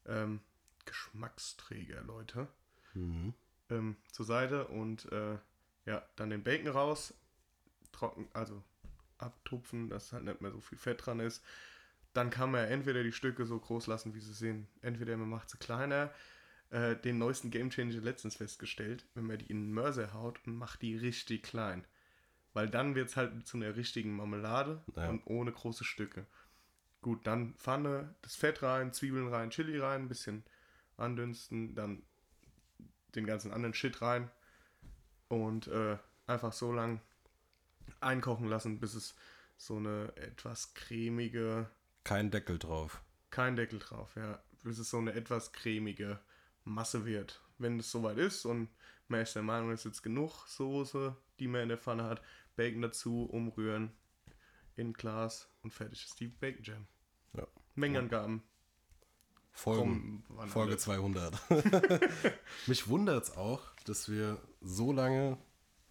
[0.06, 0.40] Ähm,
[0.86, 2.48] Geschmacksträger, Leute.
[2.94, 3.34] mhm.
[3.70, 5.38] Ähm, zur Seite und äh,
[5.86, 7.14] ja, dann den Bacon raus,
[7.92, 8.62] trocken, also
[9.18, 11.42] abtupfen, dass halt nicht mehr so viel Fett dran ist.
[12.12, 15.50] Dann kann man entweder die Stücke so groß lassen, wie sie sind, entweder man macht
[15.50, 16.10] sie kleiner.
[16.70, 20.56] Äh, den neuesten Game Changer letztens festgestellt, wenn man die in den Mörser haut und
[20.56, 21.84] macht die richtig klein.
[22.52, 25.08] Weil dann wird es halt zu einer richtigen Marmelade Ja.
[25.08, 26.26] und ohne große Stücke.
[27.02, 30.44] Gut, dann Pfanne, das Fett rein, Zwiebeln rein, Chili rein, ein bisschen
[30.96, 32.02] andünsten, dann
[33.14, 34.30] den ganzen anderen Shit rein
[35.28, 37.00] und äh, einfach so lang
[38.00, 39.14] einkochen lassen, bis es
[39.56, 41.68] so eine etwas cremige,
[42.04, 43.02] Kein Deckel drauf.
[43.30, 46.18] kein Deckel drauf, ja, bis es so eine etwas cremige
[46.64, 47.40] Masse wird.
[47.58, 48.68] Wenn es soweit ist und
[49.08, 52.22] man ist der Meinung, es ist jetzt genug Soße, die man in der Pfanne hat,
[52.56, 53.92] Bacon dazu, umrühren,
[54.76, 56.86] in Glas und fertig ist die Bacon Jam.
[57.36, 57.46] Ja.
[57.74, 58.42] Mengenangaben.
[59.52, 60.78] Folgen, waren Folge alle.
[60.78, 61.34] 200.
[62.66, 65.36] Mich wundert es auch, dass wir so lange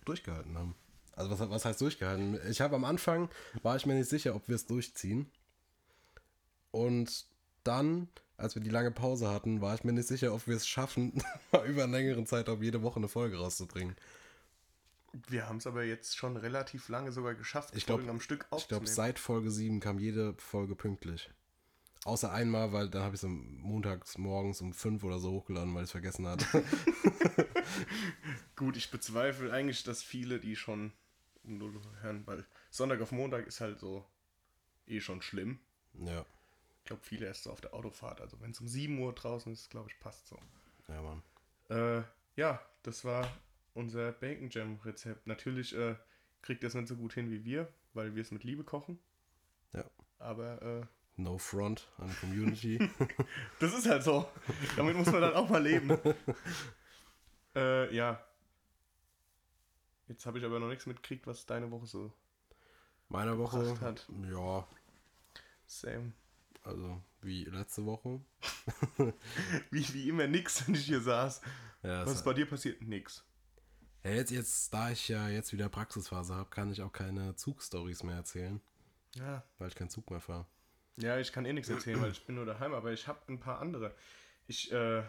[0.05, 0.75] durchgehalten haben.
[1.15, 2.39] Also was, was heißt durchgehalten?
[2.49, 3.29] Ich habe am Anfang,
[3.61, 5.29] war ich mir nicht sicher, ob wir es durchziehen.
[6.71, 7.25] Und
[7.63, 10.67] dann, als wir die lange Pause hatten, war ich mir nicht sicher, ob wir es
[10.67, 11.21] schaffen,
[11.67, 13.95] über einen längeren Zeitraum jede Woche eine Folge rauszubringen.
[15.27, 18.43] Wir haben es aber jetzt schon relativ lange sogar geschafft, Ich glaub- Folgen am Stück
[18.43, 18.85] Ich glaube, aufzunehmen.
[18.87, 21.29] seit Folge 7 kam jede Folge pünktlich.
[22.05, 25.83] Außer einmal, weil dann habe ich es montags morgens um 5 oder so hochgeladen, weil
[25.83, 26.45] ich es vergessen hatte.
[28.55, 30.93] Gut, ich bezweifle eigentlich, dass viele die schon
[31.43, 34.05] um 0 Uhr hören, weil Sonntag auf Montag ist halt so
[34.87, 35.59] eh schon schlimm.
[35.93, 36.25] ja,
[36.79, 38.21] Ich glaube, viele erst so auf der Autofahrt.
[38.21, 40.39] Also wenn es um 7 Uhr draußen ist, glaube ich, passt so.
[40.87, 41.21] ja, Mann.
[41.69, 42.03] Äh,
[42.35, 43.29] ja, das war
[43.73, 45.27] unser Bacon Jam Rezept.
[45.27, 45.95] Natürlich äh,
[46.41, 48.99] kriegt das nicht so gut hin wie wir, weil wir es mit Liebe kochen.
[49.73, 49.83] Ja.
[50.17, 50.85] Aber äh,
[51.19, 52.79] No front an Community.
[53.59, 54.27] das ist halt so.
[54.77, 55.97] Damit muss man dann auch mal leben.
[57.55, 58.23] äh, ja.
[60.07, 62.11] Jetzt habe ich aber noch nichts mitgekriegt, was deine Woche so
[63.09, 64.07] Meine Woche, hat.
[64.31, 64.67] ja,
[65.67, 66.13] Same.
[66.63, 68.21] also wie letzte Woche.
[69.71, 71.41] Wie, wie immer nix, wenn ich hier saß.
[71.83, 72.81] Ja, Was ist bei dir passiert?
[72.81, 73.25] Nix.
[74.03, 78.03] ja jetzt, jetzt, da ich ja jetzt wieder Praxisphase habe, kann ich auch keine Zugstories
[78.03, 78.61] mehr erzählen,
[79.15, 79.43] Ja.
[79.57, 80.45] weil ich keinen Zug mehr fahre.
[81.01, 83.39] Ja, ich kann eh nichts erzählen, weil ich bin nur daheim, aber ich habe ein
[83.39, 83.95] paar andere.
[84.47, 85.01] Ich, äh,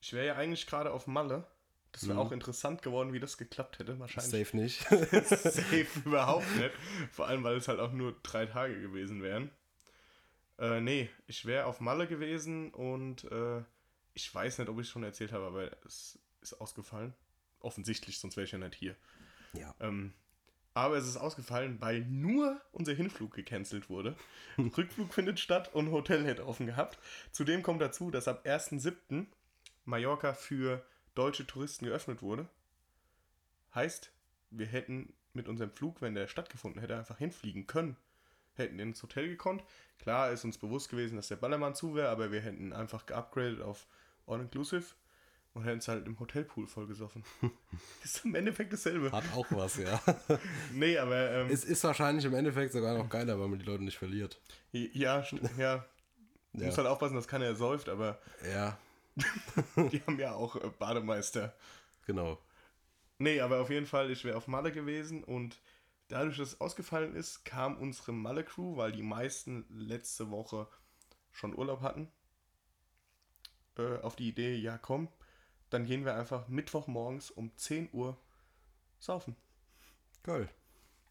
[0.00, 1.46] ich wäre ja eigentlich gerade auf Malle.
[1.92, 2.20] Das wäre Mhm.
[2.20, 3.98] auch interessant geworden, wie das geklappt hätte.
[4.00, 4.80] Wahrscheinlich Safe nicht.
[5.28, 6.72] safe überhaupt nicht.
[7.12, 9.50] Vor allem, weil es halt auch nur drei Tage gewesen wären.
[10.58, 13.62] Äh, nee, ich wäre auf Malle gewesen und äh,
[14.14, 17.14] ich weiß nicht, ob ich es schon erzählt habe, aber es ist ausgefallen.
[17.60, 18.96] Offensichtlich, sonst wäre ich ja nicht hier.
[19.52, 19.74] ja.
[19.80, 20.12] Ähm,
[20.74, 24.16] aber es ist ausgefallen, weil nur unser Hinflug gecancelt wurde.
[24.58, 26.98] Rückflug findet statt und Hotel hätte offen gehabt.
[27.30, 29.26] Zudem kommt dazu, dass ab 1.7.
[29.84, 30.84] Mallorca für
[31.14, 32.48] deutsche Touristen geöffnet wurde.
[33.74, 34.10] Heißt,
[34.50, 37.96] wir hätten mit unserem Flug, wenn der stattgefunden hätte, einfach hinfliegen können.
[38.54, 39.64] Hätten ins Hotel gekonnt.
[39.98, 43.60] Klar ist uns bewusst gewesen, dass der Ballermann zu wäre, aber wir hätten einfach geupgradet
[43.60, 43.86] auf
[44.26, 44.94] All-Inclusive
[45.54, 47.24] und hätten es halt im Hotelpool vollgesoffen.
[48.04, 49.10] ist im Endeffekt dasselbe.
[49.12, 50.00] Hat auch was, ja.
[50.72, 53.84] Nee, aber ähm, Es ist wahrscheinlich im Endeffekt sogar noch geiler, weil man die Leute
[53.84, 54.40] nicht verliert.
[54.72, 55.24] ja,
[55.56, 55.84] ja.
[56.56, 56.66] Ja.
[56.66, 58.78] Muss halt aufpassen, dass keiner säuft, aber Ja,
[59.90, 61.52] die haben ja auch äh, Bademeister.
[62.06, 62.38] genau.
[63.18, 65.60] Nee, aber auf jeden Fall, ich wäre auf Malle gewesen und
[66.06, 70.68] dadurch, dass es ausgefallen ist, kam unsere Malle-Crew, weil die meisten letzte Woche
[71.32, 72.08] schon Urlaub hatten,
[73.76, 75.08] äh, auf die Idee, ja komm,
[75.74, 78.16] dann gehen wir einfach Mittwochmorgens um 10 Uhr
[78.98, 79.36] saufen.
[80.22, 80.48] Geil.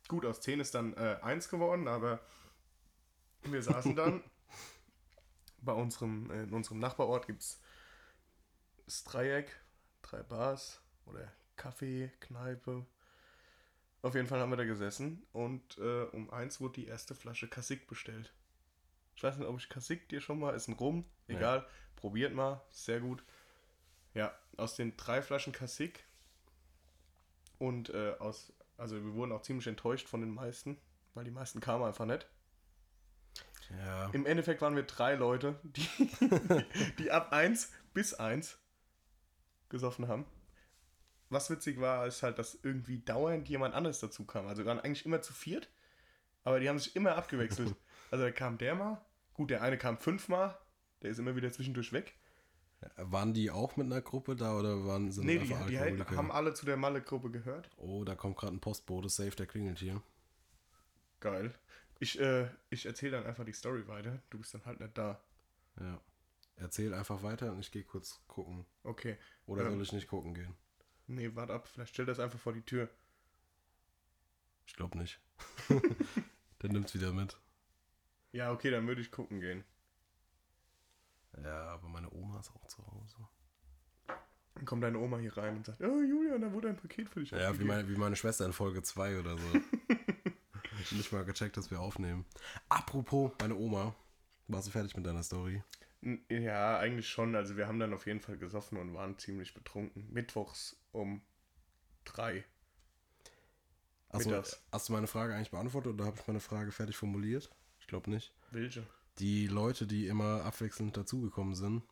[0.07, 2.19] Gut, aus 10 ist dann äh, 1 geworden, aber
[3.43, 4.23] wir saßen dann
[5.61, 7.59] bei unserem, äh, in unserem Nachbarort gibt es
[8.85, 9.55] das Dreieck,
[10.01, 12.85] drei Bars oder Kaffee, Kneipe.
[14.01, 17.47] Auf jeden Fall haben wir da gesessen und äh, um 1 wurde die erste Flasche
[17.47, 18.33] Kassik bestellt.
[19.15, 21.35] Ich weiß nicht, ob ich Kassik dir schon mal, ist ein Rum, Nee.
[21.35, 23.23] egal, probiert mal, sehr gut.
[24.13, 26.05] Ja, aus den drei Flaschen Kassik
[27.59, 30.77] und äh, aus, also wir wurden auch ziemlich enttäuscht von den meisten,
[31.13, 32.27] weil die meisten kamen einfach nicht.
[33.79, 34.09] Ja.
[34.09, 35.87] Im Endeffekt waren wir drei Leute, die,
[36.99, 38.57] die ab 1 bis 1
[39.69, 40.25] gesoffen haben.
[41.29, 44.47] Was witzig war, ist halt, dass irgendwie dauernd jemand anderes dazu kam.
[44.47, 45.69] Also wir waren eigentlich immer zu viert,
[46.43, 47.75] aber die haben sich immer abgewechselt.
[48.11, 50.55] Also da kam der mal, gut, der eine kam fünfmal,
[51.01, 52.13] der ist immer wieder zwischendurch weg.
[52.97, 56.53] Waren die auch mit einer Gruppe da oder waren sind Nee, die, die haben alle
[56.53, 57.69] zu der Malle-Gruppe gehört.
[57.77, 60.01] Oh, da kommt gerade ein Postbote, safe, der klingelt hier.
[61.19, 61.53] Geil.
[61.99, 64.21] Ich, äh, ich erzähle dann einfach die Story weiter.
[64.29, 65.21] Du bist dann halt nicht da.
[65.79, 66.01] Ja.
[66.55, 68.65] Erzähl einfach weiter und ich gehe kurz gucken.
[68.83, 69.17] Okay.
[69.45, 69.73] Oder Ähm.
[69.73, 70.53] soll ich nicht gucken gehen?
[71.07, 71.67] Nee, warte ab.
[71.67, 72.89] Vielleicht stellt das einfach vor die Tür.
[74.65, 75.19] Ich glaube nicht.
[76.61, 77.37] der nimmt's wieder mit.
[78.31, 79.63] Ja, okay, dann würde ich gucken gehen.
[81.41, 83.17] Ja, aber meine Oma ist auch zu Hause.
[84.55, 87.21] Dann kommt deine Oma hier rein und sagt, oh Julian, da wurde ein Paket für
[87.21, 89.47] dich Ja, wie abgegeben." meine, wie meine Schwester in Folge 2 oder so.
[90.95, 92.25] nicht mal gecheckt, dass wir aufnehmen.
[92.69, 93.95] Apropos, meine Oma.
[94.47, 95.63] Warst du fertig mit deiner Story?
[96.29, 97.35] Ja, eigentlich schon.
[97.35, 100.11] Also wir haben dann auf jeden Fall gesoffen und waren ziemlich betrunken.
[100.11, 101.21] Mittwochs um
[102.03, 102.43] drei.
[104.11, 104.61] Mittags.
[104.71, 107.49] hast du meine Frage eigentlich beantwortet oder habe ich meine Frage fertig formuliert?
[107.79, 108.31] Ich glaube nicht.
[108.51, 108.85] Welche?
[109.19, 111.83] Die Leute, die immer abwechselnd dazugekommen sind,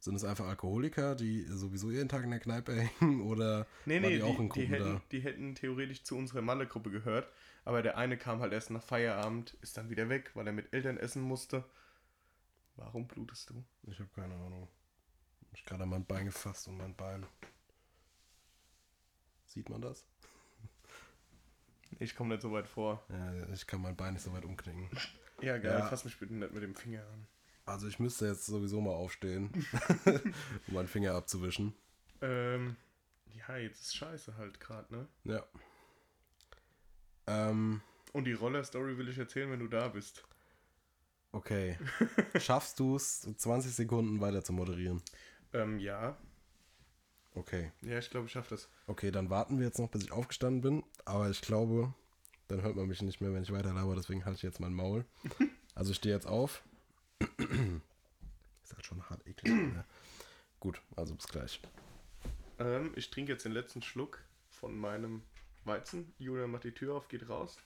[0.00, 4.08] sind es einfach Alkoholiker, die sowieso jeden Tag in der Kneipe hängen oder Nee, nee,
[4.10, 5.02] die die, auch in die, Gruppen hätten, da?
[5.10, 7.28] die hätten theoretisch zu unserer Malle-Gruppe gehört.
[7.64, 10.72] Aber der eine kam halt erst nach Feierabend, ist dann wieder weg, weil er mit
[10.72, 11.64] Eltern essen musste.
[12.76, 13.64] Warum blutest du?
[13.90, 14.68] Ich habe keine Ahnung.
[15.52, 17.26] Ich gerade an mein Bein gefasst und mein Bein.
[19.46, 20.06] Sieht man das?
[21.98, 23.02] Ich komme nicht so weit vor.
[23.08, 24.88] Ja, ich kann mein Bein nicht so weit umknicken.
[25.40, 25.86] Ja, geil, Ja.
[25.86, 27.26] fass mich bitte nicht mit dem Finger an.
[27.66, 29.50] Also ich müsste jetzt sowieso mal aufstehen,
[30.68, 31.74] um meinen Finger abzuwischen.
[32.22, 32.76] Ähm,
[33.34, 35.08] ja, jetzt ist scheiße halt gerade, ne?
[35.24, 35.44] Ja.
[37.26, 40.24] Ähm, Und die Roller-Story will ich erzählen, wenn du da bist.
[41.32, 41.78] okay.
[42.40, 45.02] Schaffst du es, 20 Sekunden weiter zu moderieren?
[45.52, 46.16] Ähm, ja.
[47.34, 47.70] Okay.
[47.82, 48.68] Ja, ich glaube, ich schaffe das.
[48.86, 50.84] Okay, dann warten wir jetzt noch, bis ich aufgestanden bin.
[51.04, 51.92] Aber ich glaube,
[52.48, 53.94] dann hört man mich nicht mehr, wenn ich weiter laber.
[53.94, 55.04] Deswegen halte ich jetzt mein Maul.
[55.74, 56.64] Also ich stehe jetzt auf.
[57.20, 59.52] Ist halt schon hart eklig.
[59.52, 59.84] Ne?
[60.58, 61.60] Gut, also bis gleich.
[62.58, 65.22] Ähm, ich trinke jetzt den letzten Schluck von meinem
[65.64, 66.12] Weizen.
[66.18, 67.58] Julian macht die Tür auf, geht raus.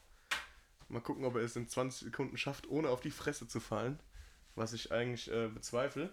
[0.88, 3.98] Mal gucken, ob er es in 20 Sekunden schafft, ohne auf die Fresse zu fallen.
[4.56, 6.10] Was ich eigentlich äh, bezweifle.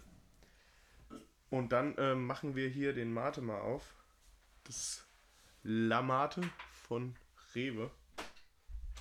[1.49, 3.93] Und dann ähm, machen wir hier den Mate mal auf.
[4.63, 5.05] Das
[5.63, 7.15] La Mate von
[7.53, 7.91] Rewe.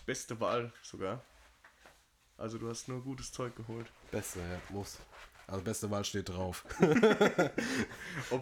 [0.09, 1.23] Beste Wahl sogar.
[2.39, 3.93] Also du hast nur gutes Zeug geholt.
[4.11, 4.97] Beste, ja, muss.
[5.47, 6.65] Also beste Wahl steht drauf.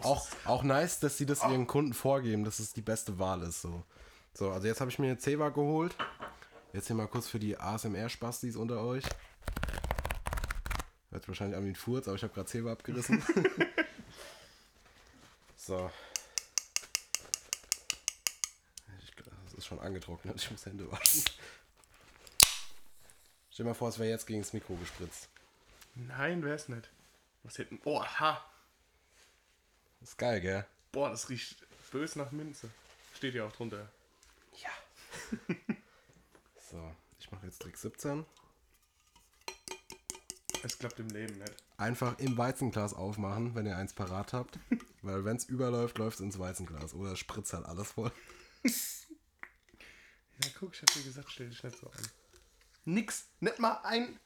[0.01, 3.61] Auch, auch nice, dass sie das ihren Kunden vorgeben, dass es die beste Wahl ist.
[3.61, 3.83] So,
[4.33, 5.93] so also jetzt habe ich mir eine Ceva geholt.
[6.71, 9.03] Jetzt hier mal kurz für die ASMR-Spastis unter euch.
[11.11, 13.21] Hört wahrscheinlich an wie ein Furz, aber ich habe gerade Ceva abgerissen.
[15.57, 15.91] so.
[19.03, 20.41] Ich, glaub, das ist schon angetrocknet.
[20.41, 21.23] Ich muss Hände waschen.
[23.51, 25.27] Stell dir mal vor, es wäre jetzt gegen das Mikro gespritzt.
[25.95, 26.89] Nein, wär's nicht.
[27.43, 27.79] Was hätten.
[27.83, 28.43] Oh, ha!
[30.01, 30.65] Ist geil, gell?
[30.91, 32.69] Boah, das riecht bös nach Minze.
[33.13, 33.89] Steht ja auch drunter.
[34.61, 34.69] Ja.
[36.71, 38.25] so, ich mache jetzt Trick 17.
[40.63, 41.53] Es klappt im Leben nicht.
[41.77, 44.59] Einfach im Weizenglas aufmachen, wenn ihr eins parat habt.
[45.01, 46.93] Weil wenn es überläuft, läuft es ins Weizenglas.
[46.93, 48.11] Oder spritzt halt alles voll.
[50.43, 52.07] Ja, guck, ich hab dir gesagt, stell dich nicht so an.
[52.85, 53.27] Nix.
[53.39, 54.19] Nicht mal ein.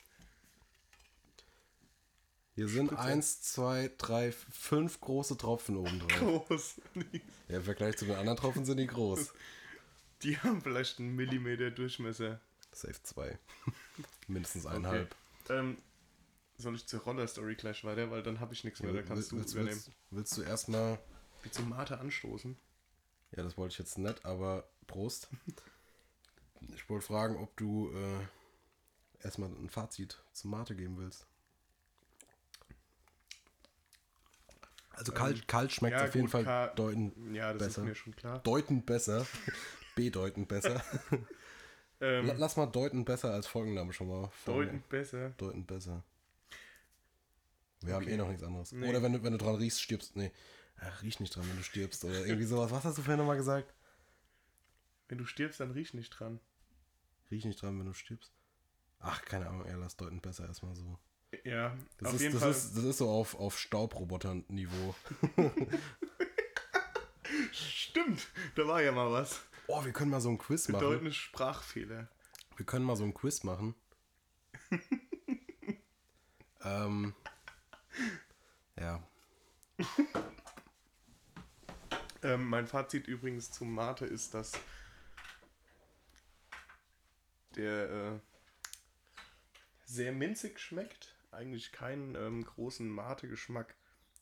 [2.56, 6.48] Hier sind eins, zwei, drei, fünf große Tropfen oben drauf.
[6.48, 6.82] Groß.
[7.48, 9.34] Ja, Im Vergleich zu den anderen Tropfen sind die groß.
[10.24, 12.40] Die haben vielleicht einen Millimeter Durchmesser.
[12.72, 13.40] Safe zwei.
[14.28, 15.16] Mindestens eineinhalb.
[15.50, 15.78] Ähm,
[16.58, 19.38] soll ich zur Roller-Story gleich weiter, weil dann habe ich nichts mehr, da kannst du
[19.38, 19.76] willst, übernehmen.
[19.76, 21.00] willst, willst du erstmal.
[21.42, 22.56] Wie zum Mate anstoßen.
[23.36, 25.30] Ja, das wollte ich jetzt nicht, aber Prost.
[26.76, 31.26] Ich wollte fragen, ob du äh, erstmal ein Fazit zum Mate geben willst.
[34.92, 37.82] Also kalt, kalt schmeckt ja, auf jeden gut, Fall Ka- deutend, Ja, das Besser.
[37.82, 38.40] ist mir schon klar.
[38.40, 39.26] deutend besser.
[39.96, 40.84] Bedeutend besser.
[42.04, 44.28] Ähm, La- Lass mal deutend besser als Folgenname schon mal.
[44.44, 45.30] vor- Deutend besser.
[45.38, 46.04] Deutend besser.
[47.82, 48.14] Wir haben Okay.
[48.16, 48.72] eh noch nichts anderes.
[48.72, 48.90] Nee.
[48.90, 50.16] Oder wenn du, wenn du dran riechst, stirbst.
[50.16, 50.32] Nee.
[50.80, 52.04] Ach, riech nicht dran, wenn du stirbst.
[52.04, 52.72] Oder irgendwie sowas.
[52.72, 53.72] Was hast du vorhin nochmal gesagt?
[55.10, 56.40] Wenn du stirbst, dann riech nicht dran.
[57.32, 58.32] Riech nicht dran, wenn du stirbst.
[59.00, 61.00] Ach, keine Ahnung, er lass deutend besser erstmal so.
[61.44, 62.52] Ja, Das, auf ist, jeden das, Fall.
[62.52, 64.96] ist, das ist so auf, auf Staubroboter-Niveau.
[67.52, 69.42] Stimmt, da war ja mal was.
[69.68, 70.82] Oh, wir können mal so ein Quiz machen.
[70.82, 72.10] Bedeutende Sprachfehler.
[72.58, 73.76] Wir können mal so ein Quiz machen.
[76.64, 77.16] ähm,
[78.78, 79.02] ja.
[82.24, 84.52] Ähm, mein Fazit übrigens zum Mate ist, dass
[87.62, 88.20] der äh,
[89.86, 91.16] sehr minzig schmeckt.
[91.32, 93.76] Eigentlich keinen ähm, großen Mate-Geschmack,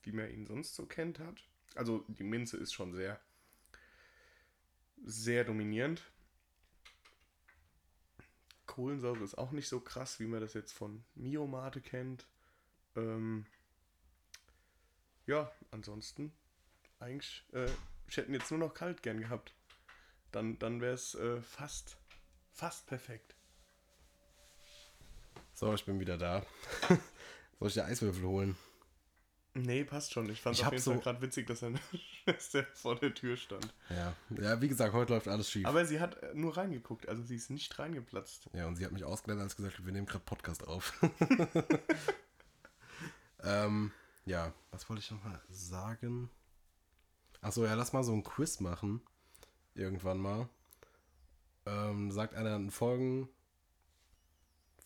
[0.04, 1.48] wie man ihn sonst so kennt hat.
[1.76, 3.20] Also die Minze ist schon sehr,
[5.04, 6.04] sehr dominierend.
[8.66, 12.28] Kohlensäure ist auch nicht so krass, wie man das jetzt von Mio Mate kennt.
[12.96, 13.46] Ähm,
[15.26, 16.32] ja, ansonsten
[17.00, 17.70] eigentlich, äh,
[18.08, 19.54] ich hätte ihn jetzt nur noch kalt gern gehabt.
[20.32, 21.98] Dann, dann wäre es äh, fast,
[22.60, 23.36] fast perfekt.
[25.54, 26.46] So, ich bin wieder da.
[27.60, 28.58] Soll ich dir Eiswürfel holen?
[29.54, 30.30] Nee, passt schon.
[30.30, 31.80] Ich fand es auf jeden so- Fall gerade witzig, dass seine
[32.24, 33.74] Schwester vor der Tür stand.
[33.90, 34.14] Ja.
[34.42, 35.66] Ja, wie gesagt, heute läuft alles schief.
[35.66, 38.50] Aber sie hat äh, nur reingeguckt, also sie ist nicht reingeplatzt.
[38.54, 40.94] Ja, und sie hat mich ausgelernt, als gesagt, wir nehmen gerade Podcast auf.
[43.44, 43.92] ähm,
[44.26, 46.30] ja, was wollte ich nochmal sagen?
[47.42, 49.02] Achso, ja, lass mal so ein Quiz machen.
[49.76, 50.50] Irgendwann mal.
[51.70, 53.30] Ähm, sagt einer eine Folgen,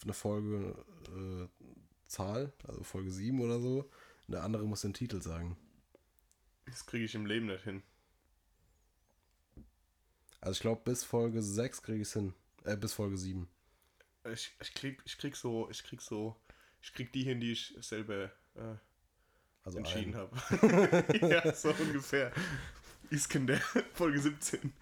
[0.04, 0.76] eine Folge
[1.08, 1.48] äh,
[2.08, 3.90] Zahl, also Folge 7 oder so.
[4.28, 5.58] Und der andere muss den Titel sagen.
[6.66, 7.84] Das kriege ich im Leben nicht hin.
[10.42, 12.34] Also ich glaube, bis Folge 6 kriege ich es hin.
[12.66, 13.48] Äh, bis Folge 7.
[14.32, 16.36] Ich, ich, krieg, ich krieg so, ich krieg so,
[16.82, 18.76] ich krieg die hin, die ich selber äh,
[19.64, 20.36] Also entschieden habe.
[21.30, 22.32] ja, so ungefähr.
[23.10, 23.58] Iskender,
[23.94, 24.74] Folge 17.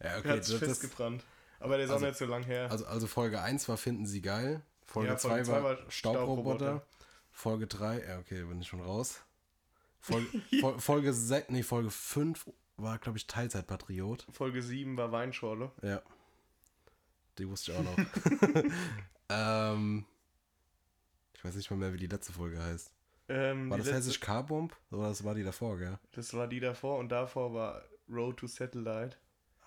[0.00, 0.28] Ja, Er okay.
[0.30, 1.24] hat sich Das, das, festgebrannt.
[1.60, 2.70] Aber der ist Also- auch nicht so lang her.
[2.70, 4.62] also, also Folge 1 war Finden Sie geil.
[4.86, 6.56] Folge Ja, 2 Folge zwei war, war Staubroboter.
[6.56, 6.86] Staubroboter.
[7.30, 9.20] Folge 3, ja, okay, bin ich schon raus.
[10.00, 10.26] Folge,
[10.60, 14.26] Fol Folge 6, nee, Folge 5 war, glaube ich, Teilzeitpatriot.
[14.32, 15.70] Folge 7 war Weinschorle.
[15.82, 16.02] Ja.
[17.38, 17.96] Die wusste ich auch noch.
[19.28, 20.04] ähm,
[21.34, 22.92] ich weiß nicht mal mehr, wie die letzte Folge heißt.
[23.28, 24.74] Ähm, War das Hessisch K-Bomb?
[24.90, 25.98] Oder das war die davor, gell?
[26.12, 29.16] Das war die davor und davor war Road to Satellite.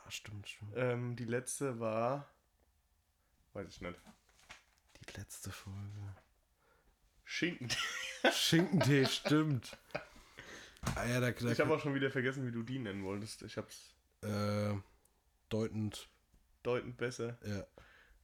[0.06, 0.74] Ah, stimmt, stimmt.
[0.76, 2.28] Ähm, die letzte war.
[3.54, 4.00] Weiß ich nicht.
[5.00, 6.16] Die letzte Folge.
[7.24, 7.70] Schinken.
[8.32, 9.78] Schinkentee, stimmt.
[10.96, 13.42] Ah ja, da, da Ich habe auch schon wieder vergessen, wie du die nennen wolltest.
[13.44, 14.74] Ich hab's äh,
[15.50, 16.10] deutend,
[16.64, 17.38] deutend besser.
[17.46, 17.66] ja,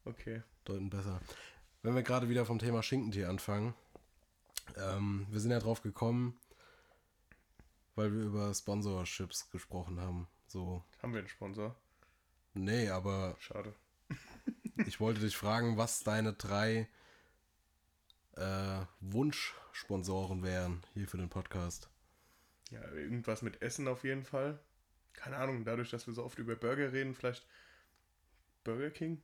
[0.05, 0.43] Okay.
[0.65, 1.21] deutend besser.
[1.83, 3.73] Wenn wir gerade wieder vom Thema Schinkentee anfangen,
[4.77, 6.37] ähm, wir sind ja drauf gekommen,
[7.95, 10.27] weil wir über Sponsorships gesprochen haben.
[10.49, 11.75] So, Haben wir einen Sponsor?
[12.55, 13.75] nee, aber Schade.
[14.87, 16.87] ich wollte dich fragen, was deine drei
[18.35, 21.87] äh, Wunschsponsoren wären hier für den Podcast.
[22.71, 24.59] Ja, irgendwas mit Essen auf jeden Fall.
[25.13, 27.45] Keine Ahnung, dadurch, dass wir so oft über Burger reden, vielleicht
[28.63, 29.21] Burger King?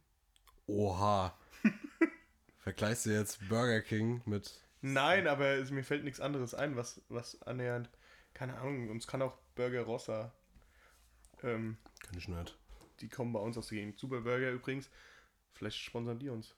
[0.67, 1.35] Oha.
[2.59, 4.61] Vergleichst du jetzt Burger King mit.
[4.81, 7.89] Nein, aber es, mir fällt nichts anderes ein, was, was annähernd.
[8.35, 10.31] Keine Ahnung, uns kann auch Burger Rossa.
[11.43, 12.57] Ähm, Kenn ich nicht.
[13.01, 13.99] die kommen bei uns aus der Gegend.
[13.99, 14.89] Super Burger übrigens.
[15.53, 16.55] Vielleicht sponsern die uns.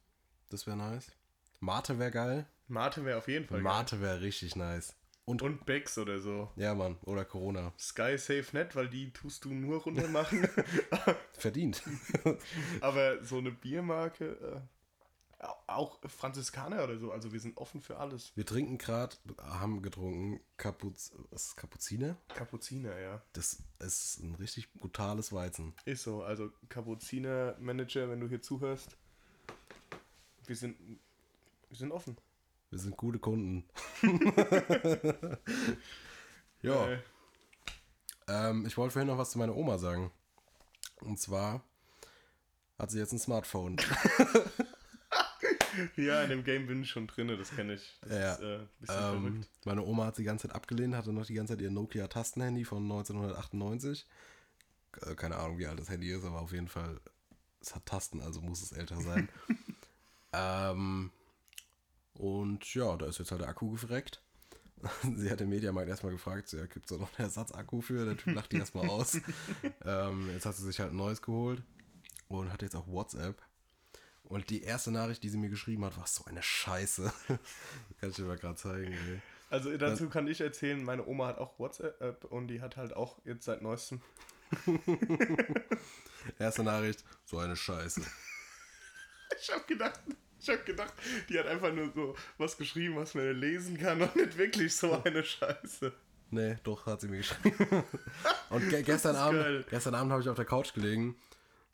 [0.49, 1.11] Das wäre nice.
[1.59, 2.45] Mate wäre geil.
[2.67, 3.61] Mate wäre auf jeden Fall.
[3.61, 4.95] Mate wäre richtig nice.
[5.25, 5.49] Und, geil.
[5.51, 6.51] Und Becks oder so.
[6.55, 6.97] ja, Mann.
[7.03, 7.73] Oder Corona.
[7.77, 10.47] Sky Safe net, weil die tust du nur runter machen.
[11.33, 11.83] Verdient.
[12.81, 14.61] Aber so eine Biermarke, äh,
[15.67, 18.31] auch Franziskaner oder so, also wir sind offen für alles.
[18.35, 22.17] Wir trinken gerade, haben getrunken, Kapuz, was ist Kapuziner?
[22.29, 23.21] Kapuziner, ja.
[23.33, 25.73] Das ist ein richtig brutales Weizen.
[25.85, 28.97] Ist so, also Kapuziner-Manager, wenn du hier zuhörst,
[30.45, 30.77] wir sind,
[31.69, 32.17] wir sind offen.
[32.69, 33.65] Wir sind gute Kunden.
[36.61, 36.89] ja.
[36.91, 36.99] Äh,
[38.29, 40.11] Ähm, ich wollte vorhin noch was zu meiner Oma sagen.
[40.99, 41.63] Und zwar
[42.77, 43.77] hat sie jetzt ein Smartphone.
[45.95, 47.97] ja, in dem Game bin ich schon drin, das kenne ich.
[48.01, 48.33] Das Ja.
[48.33, 49.49] ist äh, ein bisschen ähm, verrückt.
[49.65, 52.83] meine Oma hat die ganze Zeit abgelehnt, hatte noch die ganze Zeit ihr Nokia-Tastenhandy von
[52.83, 54.05] 1998.
[55.01, 56.99] Äh, Keine Ahnung, wie alt das Handy ist, aber auf jeden Fall,
[57.61, 59.29] es hat Tasten, also muss es älter sein.
[60.33, 61.11] ähm,
[62.13, 64.21] und ja, da ist jetzt halt der Akku gefreckt.
[65.15, 68.05] Sie hat im Mediamarkt erstmal gefragt, ja, gibt es da noch einen Ersatzakku für?
[68.05, 69.19] Der Typ lacht die erstmal aus.
[69.85, 71.63] ähm, jetzt hat sie sich halt ein neues geholt
[72.27, 73.41] und hat jetzt auch WhatsApp.
[74.29, 77.11] Und die erste Nachricht, die sie mir geschrieben hat, war so eine Scheiße.
[77.99, 78.91] Kann ich dir mal gerade zeigen.
[78.91, 79.21] Ey.
[79.49, 83.17] Also dazu kann ich erzählen, meine Oma hat auch WhatsApp und die hat halt auch
[83.23, 84.01] jetzt seit neuestem.
[86.39, 88.01] Erste Nachricht, so eine Scheiße.
[89.39, 89.99] Ich hab gedacht,
[90.39, 90.93] ich hab gedacht,
[91.29, 95.03] die hat einfach nur so was geschrieben, was man lesen kann und nicht wirklich so
[95.03, 95.91] eine Scheiße.
[96.31, 97.83] Nee, doch, hat sie mir geschrieben.
[98.49, 101.17] Und ge gestern Abend, gestern Abend habe ich auf der Couch gelegen,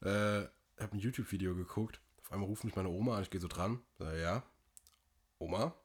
[0.02, 0.50] äh, habe
[0.94, 2.02] ein YouTube-Video geguckt.
[2.34, 3.80] Einmal ruft mich meine Oma an, ich gehe so dran.
[4.00, 4.42] Sag, ja.
[5.38, 5.76] Oma?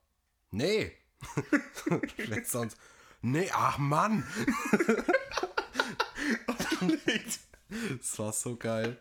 [0.51, 0.97] Nee.
[2.25, 2.79] Schlägt sonst.
[3.21, 4.27] Nee, ach Mann.
[7.99, 8.97] das war so geil.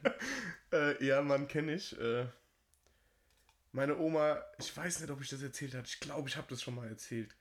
[0.74, 1.98] Äh, ja, Mann, kenne ich.
[1.98, 2.28] Äh,
[3.72, 5.88] meine Oma, ich weiß nicht, ob ich das erzählt habe.
[5.88, 7.34] Ich glaube, ich habe das schon mal erzählt.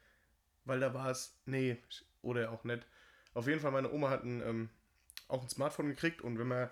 [0.64, 1.82] Weil da war es, nee,
[2.22, 2.86] oder auch nicht.
[3.34, 4.70] Auf jeden Fall, meine Oma hat ein, ähm,
[5.26, 6.70] auch ein Smartphone gekriegt und wenn man,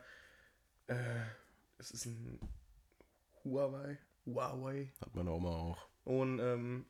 [0.86, 1.24] äh,
[1.78, 2.38] es ist ein
[3.44, 4.92] Huawei, Huawei.
[5.00, 5.88] Hat meine Oma auch.
[6.04, 6.86] Und ähm,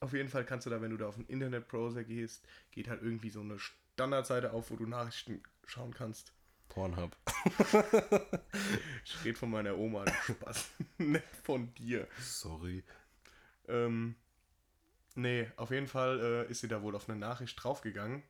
[0.00, 3.02] auf jeden Fall kannst du da, wenn du da auf den Internetbrowser gehst, geht halt
[3.02, 6.32] irgendwie so eine Standardseite auf, wo du Nachrichten schauen kannst.
[6.68, 7.16] Pornhub.
[9.04, 10.70] ich rede von meiner Oma, Spaß.
[10.98, 12.06] Nicht von dir.
[12.20, 12.84] Sorry.
[13.68, 14.14] Ähm,
[15.16, 18.22] nee, auf jeden Fall äh, ist sie da wohl auf eine Nachricht draufgegangen,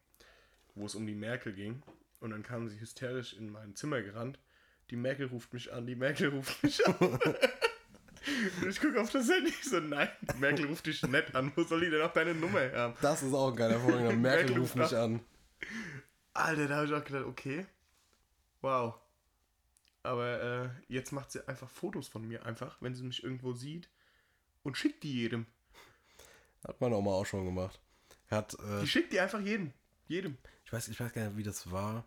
[0.75, 1.83] wo es um die Merkel ging.
[2.21, 4.39] Und dann kam sie hysterisch in mein Zimmer gerannt.
[4.91, 6.95] Die Merkel ruft mich an, die Merkel ruft mich an.
[6.99, 7.23] Und
[8.69, 11.53] ich gucke auf das Handy so, nein, die Merkel ruft dich nett an.
[11.55, 12.95] Wo soll die denn auch deine Nummer haben?
[13.01, 14.21] Das ist auch ein geiler Vorgang.
[14.21, 15.21] Merkel, Merkel ruft ruft mich an.
[16.35, 17.67] Alter, da habe ich auch gedacht, okay.
[18.61, 18.95] Wow.
[20.03, 23.89] Aber äh, jetzt macht sie einfach Fotos von mir einfach, wenn sie mich irgendwo sieht
[24.63, 25.47] und schickt die jedem.
[26.67, 27.79] Hat meine Oma auch schon gemacht.
[28.31, 29.73] Hat, äh, Die schickt die einfach jedem.
[30.09, 30.37] Jedem.
[30.65, 32.05] ich, weiß, ich weiß gar nicht, wie das war.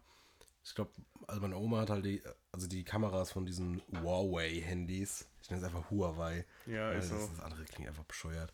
[0.63, 0.91] Ich glaube,
[1.27, 2.21] also meine Oma hat halt die,
[2.51, 5.27] also die Kameras von diesen Huawei-Handys.
[5.41, 6.45] Ich nenne es einfach Huawei.
[6.65, 7.27] Ja, ist das, so.
[7.27, 8.53] das andere klingt einfach bescheuert.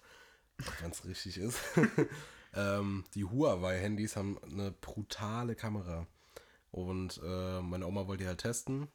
[0.82, 1.60] Wenn es richtig ist.
[2.56, 6.08] ähm, die Huawei-Handys haben eine brutale Kamera.
[6.72, 8.88] Und äh, meine Oma wollte die halt testen.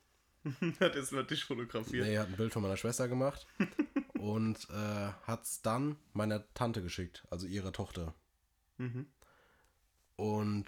[0.80, 2.06] Hat jetzt mal dich fotografiert.
[2.06, 3.46] Nee, hat ein Bild von meiner Schwester gemacht.
[4.18, 8.14] und äh, hat es dann meiner Tante geschickt, also ihrer Tochter.
[8.76, 9.06] Mhm.
[10.16, 10.66] Und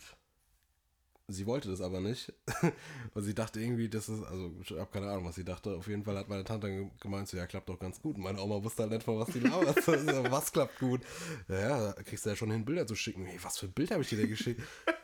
[1.28, 2.32] sie wollte das aber nicht.
[3.14, 5.74] und sie dachte irgendwie, das ist, also ich habe keine Ahnung, was sie dachte.
[5.76, 8.16] Auf jeden Fall hat meine Tante ge- gemeint, so, ja, klappt doch ganz gut.
[8.16, 9.76] Und meine Oma wusste halt nicht, von was die labert.
[10.30, 11.00] Was klappt gut?
[11.48, 13.24] Ja, ja, da kriegst du ja schon hin, Bilder zu schicken.
[13.24, 14.60] Hey, was für ein Bild habe ich dir denn geschickt?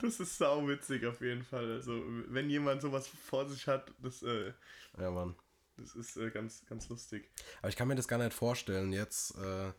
[0.00, 1.72] Das ist sauwitzig auf jeden Fall.
[1.72, 1.92] Also,
[2.28, 4.52] wenn jemand sowas vor sich hat, das, äh,
[4.98, 5.36] ja, Mann.
[5.76, 7.30] das ist äh, ganz, ganz lustig.
[7.60, 9.72] Aber ich kann mir das gar nicht vorstellen, jetzt, äh,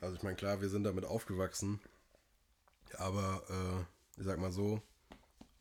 [0.00, 1.80] also ich meine, klar, wir sind damit aufgewachsen,
[2.98, 4.80] aber äh, ich sag mal so,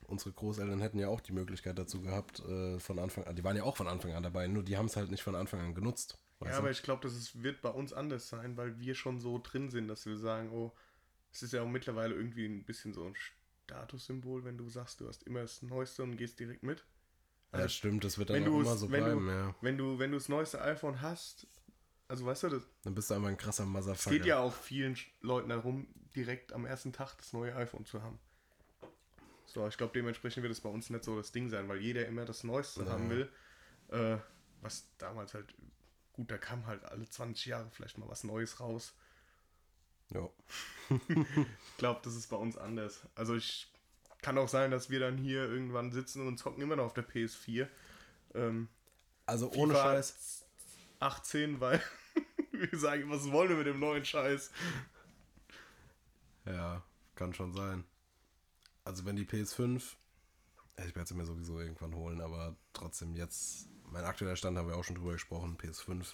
[0.08, 3.58] unsere Großeltern hätten ja auch die Möglichkeit dazu gehabt, äh, von Anfang an, die waren
[3.58, 5.74] ja auch von Anfang an dabei, nur die haben es halt nicht von Anfang an
[5.76, 6.18] genutzt.
[6.44, 9.40] Ja, aber ich glaube, das ist, wird bei uns anders sein, weil wir schon so
[9.42, 10.74] drin sind, dass wir sagen, oh,
[11.32, 13.16] es ist ja auch mittlerweile irgendwie ein bisschen so ein
[13.64, 16.86] Statussymbol, wenn du sagst, du hast immer das Neueste und gehst direkt mit.
[17.54, 19.56] ja, stimmt, das wird dann auch immer so bleiben, du, ja.
[19.62, 21.48] Wenn du, wenn du das neueste iPhone hast,
[22.08, 24.16] also weißt du, das, Dann bist du einfach ein krasser es Motherfucker.
[24.16, 28.20] geht ja auch vielen Leuten darum, direkt am ersten Tag das neue iPhone zu haben.
[29.46, 32.06] So, ich glaube, dementsprechend wird es bei uns nicht so das Ding sein, weil jeder
[32.08, 32.92] immer das Neueste Ja.
[32.92, 33.32] haben will.
[33.90, 34.18] Äh,
[34.62, 35.54] was damals halt,
[36.14, 38.94] gut, da kam halt alle 20 Jahre vielleicht mal was Neues raus.
[40.12, 40.30] Ja.
[41.00, 43.02] Ich glaube, das ist bei uns anders.
[43.16, 43.72] Also ich
[44.22, 47.08] kann auch sein, dass wir dann hier irgendwann sitzen und zocken immer noch auf der
[47.08, 47.68] PS4.
[48.34, 48.70] Ähm,
[49.26, 50.45] Also ohne FIFA Scheiß,
[51.06, 51.82] 18, weil
[52.52, 54.52] wir sagen, was wollen wir mit dem neuen Scheiß?
[56.46, 56.84] ja,
[57.16, 57.84] kann schon sein.
[58.84, 59.82] Also wenn die PS5,
[60.78, 64.68] ja, ich werde sie mir sowieso irgendwann holen, aber trotzdem jetzt, mein aktueller Stand haben
[64.68, 66.14] wir auch schon drüber gesprochen, PS5,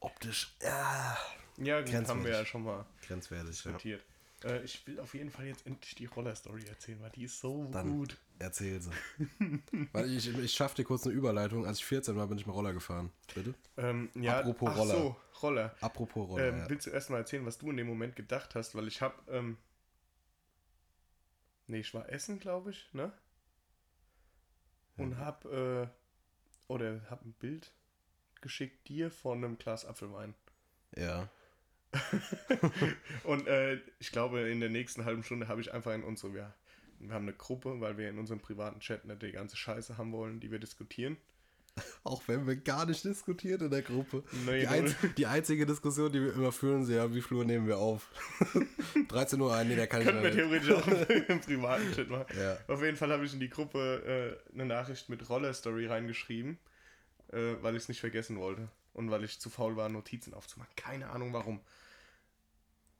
[0.00, 1.16] optisch, ja,
[1.56, 2.30] Ja, gut, haben wir Grenzwertig.
[2.32, 3.64] ja schon mal grenzwertig.
[3.64, 3.98] Ja.
[4.44, 7.68] Äh, ich will auf jeden Fall jetzt endlich die Roller-Story erzählen, weil die ist so
[7.72, 8.16] Dann- gut.
[8.40, 8.92] Erzähl sie.
[9.92, 11.66] Weil ich, ich schaff dir kurz eine Überleitung.
[11.66, 13.10] Als ich 14 war, bin ich mal Roller gefahren.
[13.34, 13.52] Bitte?
[13.76, 14.94] Ähm, ja, Apropos ach Roller.
[14.94, 15.74] so, Roller.
[15.80, 16.44] Apropos Roller.
[16.50, 16.70] Ähm, ja.
[16.70, 18.76] Willst du erstmal erzählen, was du in dem Moment gedacht hast?
[18.76, 19.56] Weil ich hab, ähm,
[21.66, 23.12] nee, ich war essen, glaube ich, ne?
[24.98, 25.88] Und hab, äh,
[26.68, 27.72] oder hab ein Bild
[28.40, 30.34] geschickt dir von einem Glas Apfelwein.
[30.96, 31.28] ja.
[33.24, 36.54] Und äh, ich glaube, in der nächsten halben Stunde habe ich einfach in unsere, wir,
[37.00, 40.12] wir haben eine Gruppe, weil wir in unserem privaten Chat nicht die ganze Scheiße haben
[40.12, 41.16] wollen, die wir diskutieren.
[42.04, 44.24] Auch wenn wir gar nicht diskutiert in der Gruppe.
[44.46, 47.66] Nee, die, einz die einzige Diskussion, die wir immer führen, ist ja, wie Flur nehmen
[47.66, 48.08] wir auf?
[49.08, 50.38] 13 Uhr ein, nee, der kann ich Können wir nicht.
[50.38, 50.86] theoretisch auch
[51.28, 52.26] im privaten Chat machen.
[52.36, 52.58] Ja.
[52.66, 56.58] Auf jeden Fall habe ich in die Gruppe äh, eine Nachricht mit Roller-Story reingeschrieben,
[57.32, 58.68] äh, weil ich es nicht vergessen wollte.
[58.92, 60.72] Und weil ich zu faul war, Notizen aufzumachen.
[60.74, 61.60] Keine Ahnung warum.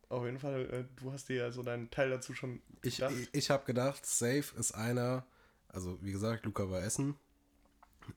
[0.08, 3.12] Auf jeden Fall, äh, du hast dir ja so deinen Teil dazu schon Ich, gedacht.
[3.14, 5.26] ich, ich habe gedacht, Safe ist einer,
[5.68, 7.16] also wie gesagt, Luca war Essen.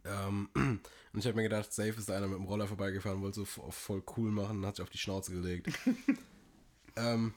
[0.05, 3.43] Ähm, und ich habe mir gedacht, Safe ist einer mit dem Roller vorbeigefahren, wollte so
[3.45, 5.67] vo- voll cool machen und hat sich auf die Schnauze gelegt.
[6.95, 7.33] ähm,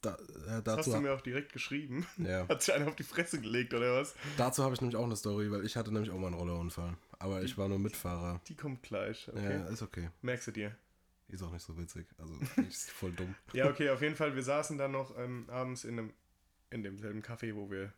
[0.00, 0.14] da,
[0.48, 2.06] äh, Das hast du mir auch direkt geschrieben.
[2.18, 4.14] ja, Hat sich einer auf die Fresse gelegt, oder was?
[4.38, 6.96] dazu habe ich nämlich auch eine Story, weil ich hatte nämlich auch mal einen Rollerunfall.
[7.18, 8.40] Aber ich war nur Mitfahrer.
[8.48, 9.58] Die kommt gleich, okay?
[9.58, 10.08] Ja, ist okay.
[10.22, 10.74] Merkst du dir?
[11.32, 12.06] Ist auch nicht so witzig.
[12.18, 12.34] Also,
[12.68, 13.34] ist voll dumm.
[13.54, 14.34] Ja, okay, auf jeden Fall.
[14.36, 16.12] Wir saßen dann noch ähm, abends in, einem,
[16.68, 17.90] in demselben Café, wo wir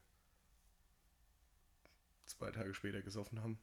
[2.26, 3.58] zwei Tage später gesoffen haben.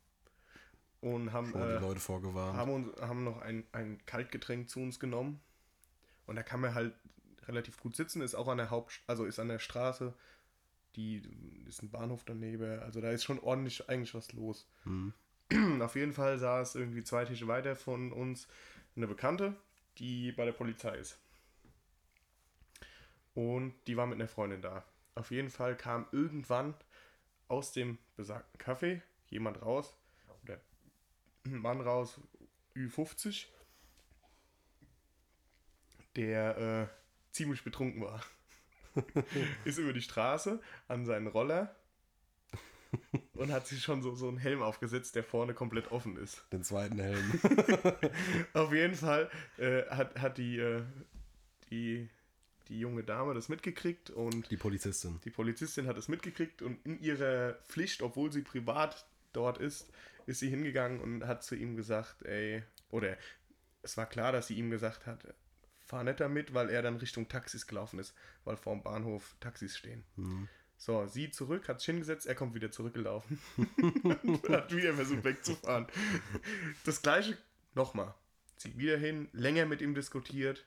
[1.00, 2.58] Und haben, Schon die äh, Leute vorgewarnt.
[2.58, 5.40] haben, uns, haben noch ein, ein Kaltgetränk zu uns genommen.
[6.26, 6.94] Und da kann man halt
[7.48, 8.22] relativ gut sitzen.
[8.22, 10.14] Ist auch an der Haupt, also ist an der Straße.
[10.98, 11.24] Die
[11.66, 12.82] ist ein Bahnhof daneben.
[12.82, 14.68] Also da ist schon ordentlich eigentlich was los.
[14.84, 15.14] Hm.
[15.82, 18.50] Auf jeden Fall saß irgendwie zwei Tische weiter von uns
[18.96, 19.56] eine Bekannte,
[19.98, 21.18] die bei der Polizei ist.
[23.34, 24.84] Und die war mit einer Freundin da.
[25.16, 26.74] Auf jeden Fall kam irgendwann
[27.48, 29.96] aus dem besagten Café jemand raus,
[30.44, 30.60] oder
[31.46, 32.20] ein Mann raus,
[32.76, 33.48] Ü50,
[36.16, 36.88] der äh,
[37.32, 38.24] ziemlich betrunken war.
[39.66, 41.76] ist über die Straße an seinen Roller
[43.42, 46.44] und hat sich schon so, so einen Helm aufgesetzt, der vorne komplett offen ist.
[46.52, 47.40] Den zweiten Helm.
[48.54, 50.84] Auf jeden Fall äh, hat, hat die, äh,
[51.70, 52.10] die,
[52.68, 55.20] die junge Dame das mitgekriegt und Die Polizistin.
[55.26, 59.90] die Polizistin hat es mitgekriegt und in ihrer Pflicht, obwohl sie privat dort ist,
[60.28, 63.18] ist sie hingegangen und hat zu ihm gesagt, ey, oder
[63.82, 65.34] es war klar, dass sie ihm gesagt hat,
[65.80, 68.14] fahr nicht damit, weil er dann Richtung Taxis gelaufen ist,
[68.44, 70.04] weil vorm Bahnhof Taxis stehen.
[70.16, 70.48] Hm.
[70.82, 73.40] So, sie zurück, hat sich hingesetzt, er kommt wieder zurückgelaufen.
[73.84, 75.86] und hat wieder versucht wegzufahren.
[76.86, 77.38] Das gleiche
[77.76, 78.16] nochmal.
[78.58, 80.66] Sie wieder hin, länger mit ihm diskutiert.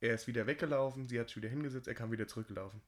[0.00, 2.82] Er ist wieder weggelaufen, sie hat sich wieder hingesetzt, er kam wieder zurückgelaufen.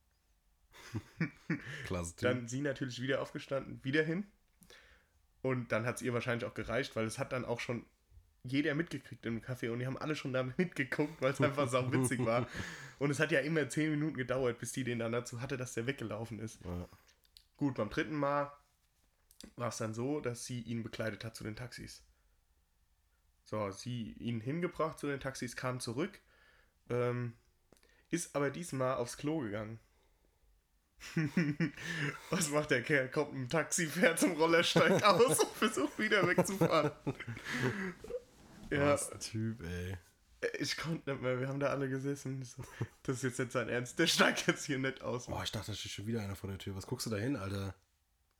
[1.85, 2.22] Klasse Typ.
[2.22, 4.27] Dann sie natürlich wieder aufgestanden, wieder hin.
[5.43, 7.87] Und dann hat es ihr wahrscheinlich auch gereicht, weil es hat dann auch schon
[8.45, 11.90] jeder mitgekriegt im Café und die haben alle schon da mitgeguckt, weil es einfach sau
[11.92, 12.47] witzig war.
[12.99, 15.74] Und es hat ja immer zehn Minuten gedauert, bis die den dann dazu hatte, dass
[15.74, 16.61] der weggelaufen ist.
[16.64, 16.88] Ja.
[17.57, 18.53] Gut, beim dritten Mal
[19.57, 22.03] war es dann so, dass sie ihn begleitet hat zu den Taxis.
[23.45, 26.20] So, sie ihn hingebracht zu den Taxis, kam zurück,
[26.88, 27.34] ähm,
[28.11, 29.78] ist aber diesmal aufs Klo gegangen.
[32.30, 33.11] Was macht der Kerl?
[33.11, 36.92] Kommt ein Taxi, fährt zum Roller, steigt aus und versucht wieder wegzufahren.
[38.70, 39.96] Ja, Was ein Typ, ey.
[40.58, 42.42] ich konnte nicht mehr, wir haben da alle gesessen.
[42.42, 42.64] Ich So,
[43.02, 45.26] das ist jetzt nicht sein Ernst, der steigt jetzt hier nicht aus.
[45.26, 46.76] Boah, ich dachte, da steht schon wieder einer vor der Tür.
[46.76, 47.74] Was guckst du da hin, Alter?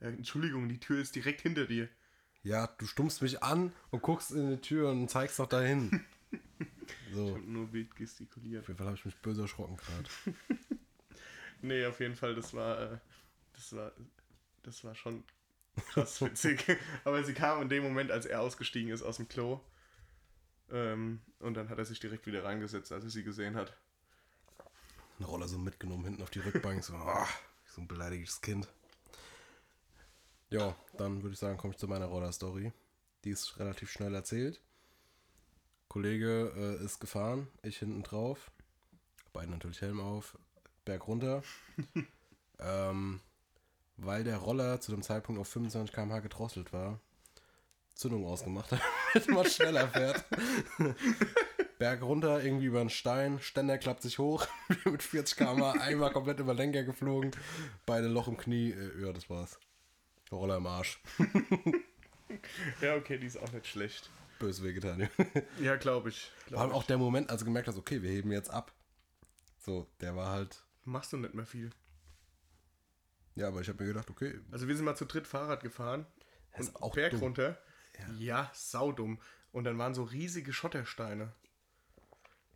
[0.00, 1.88] Ja, Entschuldigung, die Tür ist direkt hinter dir.
[2.42, 6.04] Ja, du stummst mich an und guckst in die Tür und zeigst noch dahin.
[7.14, 8.66] So, auf Und nur wild gestikuliert.
[8.66, 10.08] jeden Fall habe ich mich böse erschrocken gerade.
[11.62, 12.98] Nee, auf jeden Fall, das war, äh,
[13.54, 13.92] das war,
[14.64, 15.24] das war schon
[15.92, 16.62] krass witzig.
[17.04, 19.60] Aber sie kam in dem Moment, als er ausgestiegen ist aus dem Klo.
[20.70, 23.76] Ähm, und dann hat er sich direkt wieder reingesetzt, als er sie gesehen hat.
[25.18, 26.82] Eine Roller so mitgenommen, hinten auf die Rückbank.
[26.82, 27.28] So, ah,
[27.66, 28.68] so ein beleidigtes Kind.
[30.50, 32.72] Ja, dann würde ich sagen, komme ich zu meiner Roller-Story.
[33.24, 34.60] Die ist relativ schnell erzählt.
[35.88, 38.50] Kollege äh, ist gefahren, ich hinten drauf.
[39.32, 40.38] Beide natürlich Helm auf,
[40.84, 41.42] Berg runter.
[42.58, 43.20] ähm,
[43.96, 47.00] weil der Roller zu dem Zeitpunkt auf 25 km/h gedrosselt war,
[47.94, 48.80] Zündung ausgemacht hat,
[49.26, 50.24] damit man schneller fährt.
[51.78, 54.46] Berg runter, irgendwie über einen Stein, Ständer klappt sich hoch,
[54.84, 57.30] mit 40 km/h einmal komplett über Lenker geflogen,
[57.86, 59.58] beide Loch im Knie, äh, ja, das war's.
[60.30, 61.00] Roller im Arsch.
[62.80, 64.10] Ja, okay, die ist auch nicht schlecht.
[64.38, 65.08] Böse wehgetan.
[65.60, 66.32] Ja, glaube ich.
[66.48, 68.72] Vor allem Glaub auch der Moment, als du gemerkt hast, okay, wir heben jetzt ab.
[69.58, 70.64] So, der war halt.
[70.80, 70.86] ich.
[70.86, 71.70] Machst du nicht mehr viel.
[73.36, 76.06] Ja, aber ich habe mir gedacht, okay, Also wir sind mal zu dritt Fahrrad gefahren.
[76.56, 77.20] das und auch Berg dumm.
[77.20, 77.58] runter.
[77.99, 78.14] Ja.
[78.18, 78.51] Ja.
[78.55, 79.18] saudumm.
[79.53, 81.32] Und dann waren so riesige Schottersteine.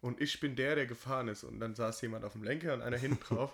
[0.01, 1.45] Und ich bin der, der gefahren ist.
[1.45, 3.53] Und dann saß jemand auf dem Lenker und einer hinten drauf.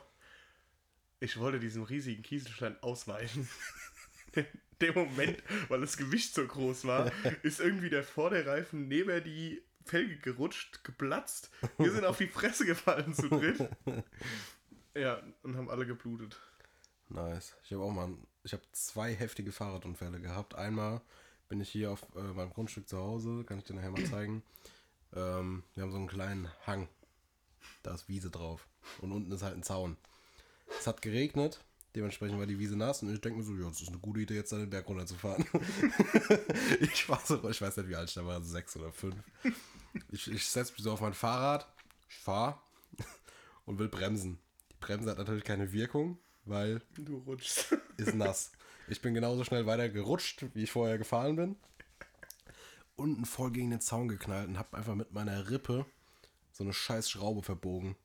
[1.21, 3.49] Ich wollte diesem riesigen Kieselstein ausweichen.
[4.35, 4.47] In
[4.81, 7.13] dem Moment, weil das Gewicht so groß war,
[7.43, 11.51] ist irgendwie der Vorderreifen neben die Felge gerutscht, geplatzt.
[11.79, 13.69] Wir sind auf die Fresse gefallen zu dritt.
[14.95, 16.41] Ja, und haben alle geblutet.
[17.09, 17.55] Nice.
[17.63, 20.55] Ich habe auch mal, ich habe zwei heftige Fahrradunfälle gehabt.
[20.55, 21.01] Einmal
[21.55, 24.43] bin ich hier auf äh, meinem Grundstück zu Hause, kann ich dir nachher mal zeigen.
[25.15, 26.89] Ähm, wir haben so einen kleinen Hang.
[27.85, 28.67] Da ist Wiese drauf.
[29.01, 29.97] Und unten ist halt ein Zaun.
[30.81, 31.63] Es hat geregnet,
[31.95, 34.19] dementsprechend war die Wiese nass und ich denke mir so, ja, das ist eine gute
[34.19, 35.47] Idee, jetzt da den Berg runterzufahren.
[36.81, 39.15] ich war so, ich weiß nicht, wie alt ich da war, sechs oder fünf.
[40.11, 41.69] Ich, ich setze mich so auf mein Fahrrad,
[42.09, 42.59] ich fahre
[43.65, 44.41] und will bremsen.
[44.73, 47.77] Die Bremse hat natürlich keine Wirkung, weil Du rutschst.
[47.97, 48.51] ist nass.
[48.89, 51.57] Ich bin genauso schnell weiter gerutscht, wie ich vorher gefahren bin.
[52.97, 55.87] Unten voll gegen den Zaun geknallt und hab einfach mit meiner Rippe
[56.53, 57.97] so eine scheiß Schraube verbogen.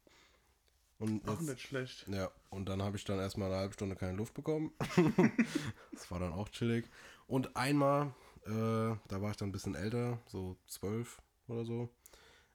[0.98, 2.08] Und Auch jetzt, nicht schlecht.
[2.10, 4.72] ja, und dann habe ich dann erstmal eine halbe Stunde keine Luft bekommen.
[5.94, 6.90] das war dann auch chillig.
[7.28, 8.14] Und einmal,
[8.46, 11.90] äh, da war ich dann ein bisschen älter, so zwölf oder so,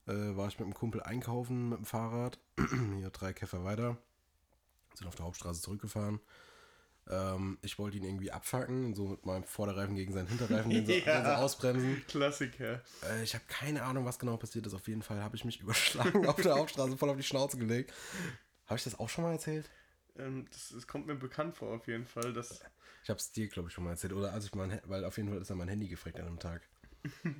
[0.06, 2.38] äh, war ich mit einem Kumpel einkaufen mit dem Fahrrad.
[2.98, 3.96] Hier drei Käfer weiter.
[4.94, 6.20] Sind auf der Hauptstraße zurückgefahren.
[7.10, 10.92] Ähm, ich wollte ihn irgendwie abfacken, so mit meinem Vorderreifen gegen seinen Hinterreifen, den so,
[10.92, 11.16] Ja.
[11.20, 12.02] den so ausbremsen.
[12.08, 12.80] Klassiker.
[13.10, 14.74] Äh, ich habe keine Ahnung, was genau passiert ist.
[14.74, 17.92] Auf jeden Fall habe ich mich überschlagen auf der Hauptstraße, voll auf die Schnauze gelegt.
[18.66, 19.70] Habe ich das auch schon mal erzählt?
[20.16, 22.32] Ähm, das, das kommt mir bekannt vor, auf jeden Fall.
[22.32, 22.62] Das,
[23.02, 24.12] Ich habe es dir, glaube ich, schon mal erzählt.
[24.14, 26.38] Oder als ich mein, weil auf jeden Fall ist ja mein Handy gefreckt an einem
[26.38, 26.62] Tag.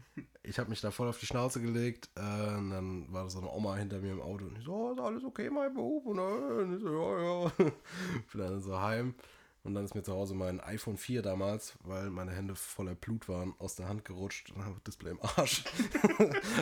[0.47, 2.11] Ich habe mich da voll auf die Schnauze gelegt.
[2.17, 4.45] Äh, und dann war so eine Oma hinter mir im Auto.
[4.45, 6.05] Und ich so, oh, ist alles okay, mein Bub?
[6.05, 7.53] Und, und ich so, ja, ja.
[8.31, 9.15] Bin dann so heim.
[9.65, 13.29] Und dann ist mir zu Hause mein iPhone 4 damals, weil meine Hände voller Blut
[13.31, 15.65] waren, aus der Hand gerutscht und habe Display im Arsch.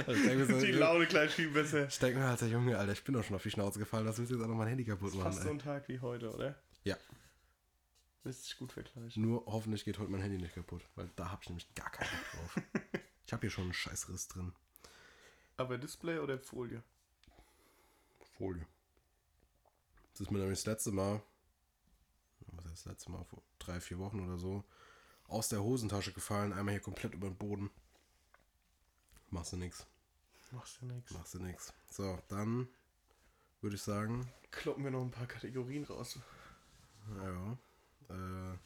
[0.06, 1.88] Also so, die Laune gleich viel besser.
[1.88, 4.18] Ich denke mir, alter Junge, Alter, ich bin doch schon auf die Schnauze gefallen, das
[4.18, 5.24] willst du jetzt auch noch mein Handy kaputt machen.
[5.32, 5.54] Fast so Ey.
[5.54, 6.54] ein Tag wie heute, oder?
[6.84, 6.96] Ja,
[8.24, 9.20] Lässt sich gut vergleichen.
[9.20, 12.08] nur hoffentlich geht heute mein Handy nicht kaputt, weil da habe ich nämlich gar keinen
[12.08, 12.62] Bock drauf.
[13.26, 14.52] ich habe hier schon einen Scheißriss drin.
[15.56, 16.82] Aber Display oder Folie?
[18.38, 18.64] Folie.
[20.12, 21.20] Das ist mir nämlich das letzte Mal,
[22.52, 24.64] was heißt das letzte Mal, vor drei, vier Wochen oder so,
[25.28, 27.70] aus der Hosentasche gefallen, einmal hier komplett über den Boden.
[29.30, 29.86] Machst du nix.
[30.50, 31.10] Machst du nix.
[31.12, 31.72] Machst du nix.
[31.90, 32.68] So, dann
[33.62, 36.18] würde ich sagen, Kloppen wir noch ein paar Kategorien raus.
[37.16, 37.52] Ja.
[38.14, 38.58] Äh,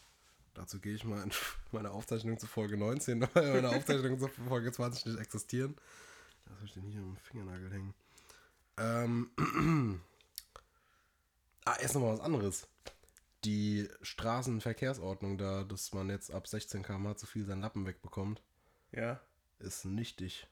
[0.55, 1.31] dazu gehe ich mal in
[1.73, 5.77] meine Aufzeichnung zu Folge 19, weil meine Aufzeichnungen zu Folge 20 nicht existieren.
[6.45, 7.95] Was habe ich denn hier am Fingernagel hängen?
[8.79, 9.31] Ähm,
[11.65, 12.67] ah, erst noch mal was anderes.
[13.47, 18.43] Die Straßenverkehrsordnung da, dass man jetzt ab 16 km zu viel seinen Lappen wegbekommt,
[18.93, 19.21] Ja.
[19.61, 20.49] ist nichtig.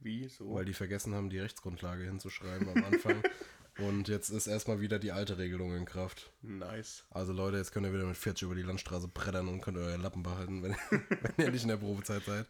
[0.00, 0.28] Wie?
[0.28, 0.54] So?
[0.54, 3.22] Weil die vergessen haben, die Rechtsgrundlage hinzuschreiben am Anfang.
[3.78, 6.32] Und jetzt ist erstmal wieder die alte Regelung in Kraft.
[6.42, 7.04] nice.
[7.10, 10.00] Also Leute, jetzt könnt ihr wieder mit 40 über die Landstraße brettern und könnt euren
[10.00, 10.74] Lappen behalten, wenn,
[11.36, 12.46] wenn ihr nicht in der Probezeit seid.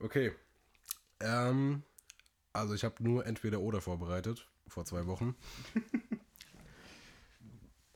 [0.00, 0.32] Okay.
[1.20, 1.82] Ähm,
[2.52, 5.34] also ich habe nur entweder oder vorbereitet, vor zwei Wochen.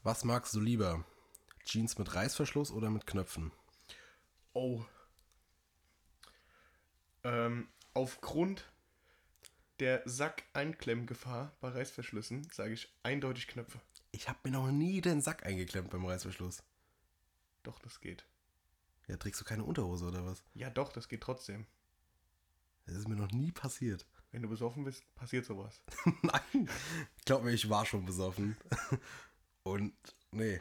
[0.08, 1.04] Was magst du lieber?
[1.66, 3.52] Jeans mit Reißverschluss oder mit Knöpfen?
[4.54, 4.82] Oh.
[7.24, 8.72] Ähm, aufgrund
[9.80, 13.82] der Sack-Einklemmgefahr bei Reißverschlüssen sage ich eindeutig Knöpfe.
[14.10, 16.62] Ich habe mir noch nie den Sack eingeklemmt beim Reißverschluss.
[17.62, 18.24] Doch, das geht.
[19.08, 20.42] Ja, trägst du keine Unterhose oder was?
[20.54, 21.66] Ja, doch, das geht trotzdem.
[22.86, 24.06] Das ist mir noch nie passiert.
[24.30, 25.82] Wenn du besoffen bist, passiert sowas.
[26.22, 26.70] Nein.
[27.26, 28.56] Glaub mir, ich war schon besoffen.
[29.72, 29.94] Und
[30.32, 30.60] nee.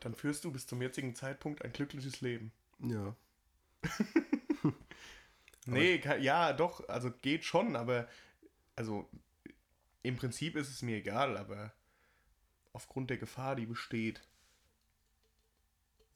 [0.00, 2.52] Dann führst du bis zum jetzigen Zeitpunkt ein glückliches Leben.
[2.80, 3.14] Ja.
[5.64, 8.08] Nee, ka- ja, doch, also geht schon, aber
[8.74, 9.08] also
[10.02, 11.72] im Prinzip ist es mir egal, aber
[12.72, 14.26] aufgrund der Gefahr, die besteht,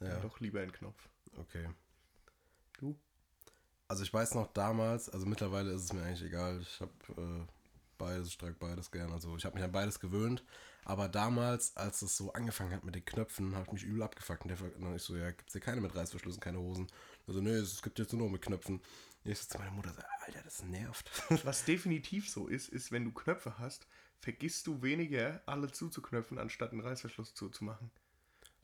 [0.01, 0.19] Ja.
[0.19, 1.09] doch lieber ein Knopf.
[1.39, 1.69] Okay.
[2.79, 2.99] Du?
[3.87, 6.61] Also ich weiß noch damals, also mittlerweile ist es mir eigentlich egal.
[6.61, 7.47] Ich habe äh,
[7.99, 9.13] beides, ich trage beides gern.
[9.13, 10.43] Also ich habe mich an beides gewöhnt.
[10.89, 14.45] Aber damals, als es so angefangen hat mit den Knöpfen, habe ich mich übel abgefuckt.
[14.45, 16.87] Und der und dann ich so, ja, gibt's hier keine mit Reißverschlüssen, keine Hosen.
[17.27, 18.77] Also nee, es gibt jetzt nur noch mit Knöpfen.
[18.77, 21.11] Und ich so zu meiner Mutter, so, Alter, das nervt.
[21.45, 23.89] Was definitiv so ist, ist, wenn du Knöpfe hast,
[24.21, 27.91] vergisst du weniger, alle zuzuknöpfen, anstatt einen Reißverschluss zuzumachen.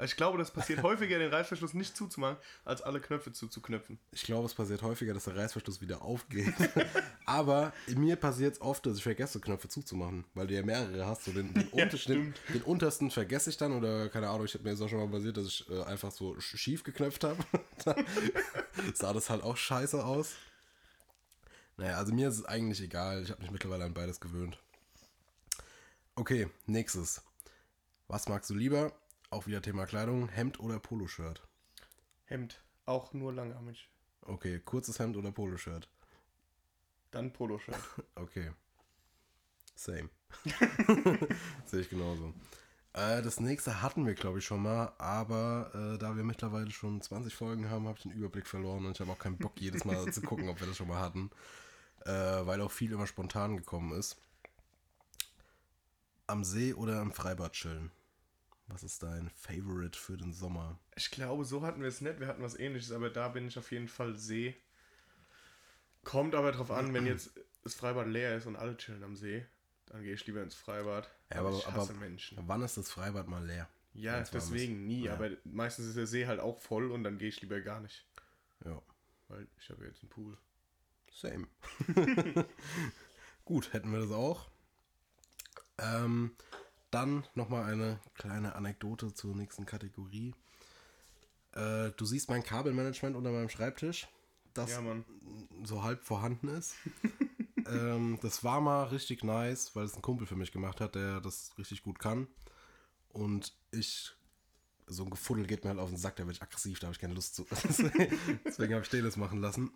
[0.02, 4.00] Also ich glaube, das passiert häufiger, den Reißverschluss nicht zuzumachen, als alle Knöpfe zuzuknöpfen.
[4.10, 6.52] Ich glaube, es passiert häufiger, dass der Reißverschluss wieder aufgeht.
[7.24, 11.22] Aber mir passiert es oft, dass ich vergesse, Knöpfe zuzumachen, weil du ja mehrere hast.
[11.24, 14.64] So den, den, Ja, Unterschnitt, den untersten vergesse ich dann oder keine Ahnung, ich habe
[14.64, 17.38] mir ist auch schon mal passiert, dass ich äh, einfach so sch- schief geknöpft habe.
[18.94, 20.32] Sah das halt auch scheiße aus.
[21.76, 23.22] Naja, also mir ist es eigentlich egal.
[23.22, 24.58] Ich habe mich mittlerweile an beides gewöhnt.
[26.16, 27.22] Okay, nächstes.
[28.08, 28.92] Was magst du lieber?
[29.32, 30.28] Auch wieder Thema Kleidung.
[30.28, 31.42] Hemd oder Poloshirt?
[32.26, 33.88] Hemd, auch nur langarmig.
[34.20, 35.88] Okay, kurzes Hemd oder Poloshirt?
[37.12, 37.80] Dann Poloshirt.
[38.14, 38.52] Okay.
[39.74, 40.10] Same.
[41.64, 42.34] Sehe ich genauso.
[42.92, 47.00] Äh, das nächste hatten wir, glaube ich, schon mal, aber äh, da wir mittlerweile schon
[47.00, 49.86] 20 Folgen haben, habe ich den Überblick verloren und ich habe auch keinen Bock, jedes
[49.86, 51.30] Mal zu gucken, ob wir das schon mal hatten,
[52.04, 54.18] äh, weil auch viel immer spontan gekommen ist.
[56.26, 57.90] Am See oder am Freibad chillen?
[58.72, 60.78] Was ist dein Favorite für den Sommer?
[60.96, 62.20] Ich glaube, so hatten wir es nicht.
[62.20, 64.56] Wir hatten was ähnliches, aber da bin ich auf jeden Fall See.
[66.04, 69.44] Kommt aber drauf an, wenn jetzt das Freibad leer ist und alle chillen am See,
[69.86, 71.08] dann gehe ich lieber ins Freibad.
[71.30, 72.38] Ja, aber- ich hasse aber- Menschen.
[72.48, 73.68] Wann ist das Freibad mal leer?
[73.94, 75.12] Ja, deswegen nie, Ja.
[75.14, 78.06] aber meistens ist der See halt auch voll und dann gehe ich lieber gar nicht.
[78.64, 78.80] Ja.
[79.28, 80.38] Weil ich habe jetzt einen Pool.
[81.12, 81.46] Same.
[83.44, 84.48] Gut, hätten wir das auch.
[85.78, 86.34] Ähm,
[86.92, 90.34] dann nochmal eine kleine Anekdote zur nächsten Kategorie.
[91.52, 94.08] Äh, du siehst mein Kabelmanagement unter meinem Schreibtisch,
[94.54, 94.82] das Ja,
[95.64, 96.74] so halb vorhanden ist.
[97.66, 101.20] ähm, das war mal richtig nice, weil es ein Kumpel für mich gemacht hat, der
[101.20, 102.28] das richtig gut kann.
[103.10, 104.12] Und ich,
[104.86, 106.94] so ein Gefuddel geht mir halt auf den Sack, da werde ich aggressiv, da habe
[106.94, 107.46] ich keine Lust zu.
[108.44, 109.70] Deswegen habe ich den das machen lassen.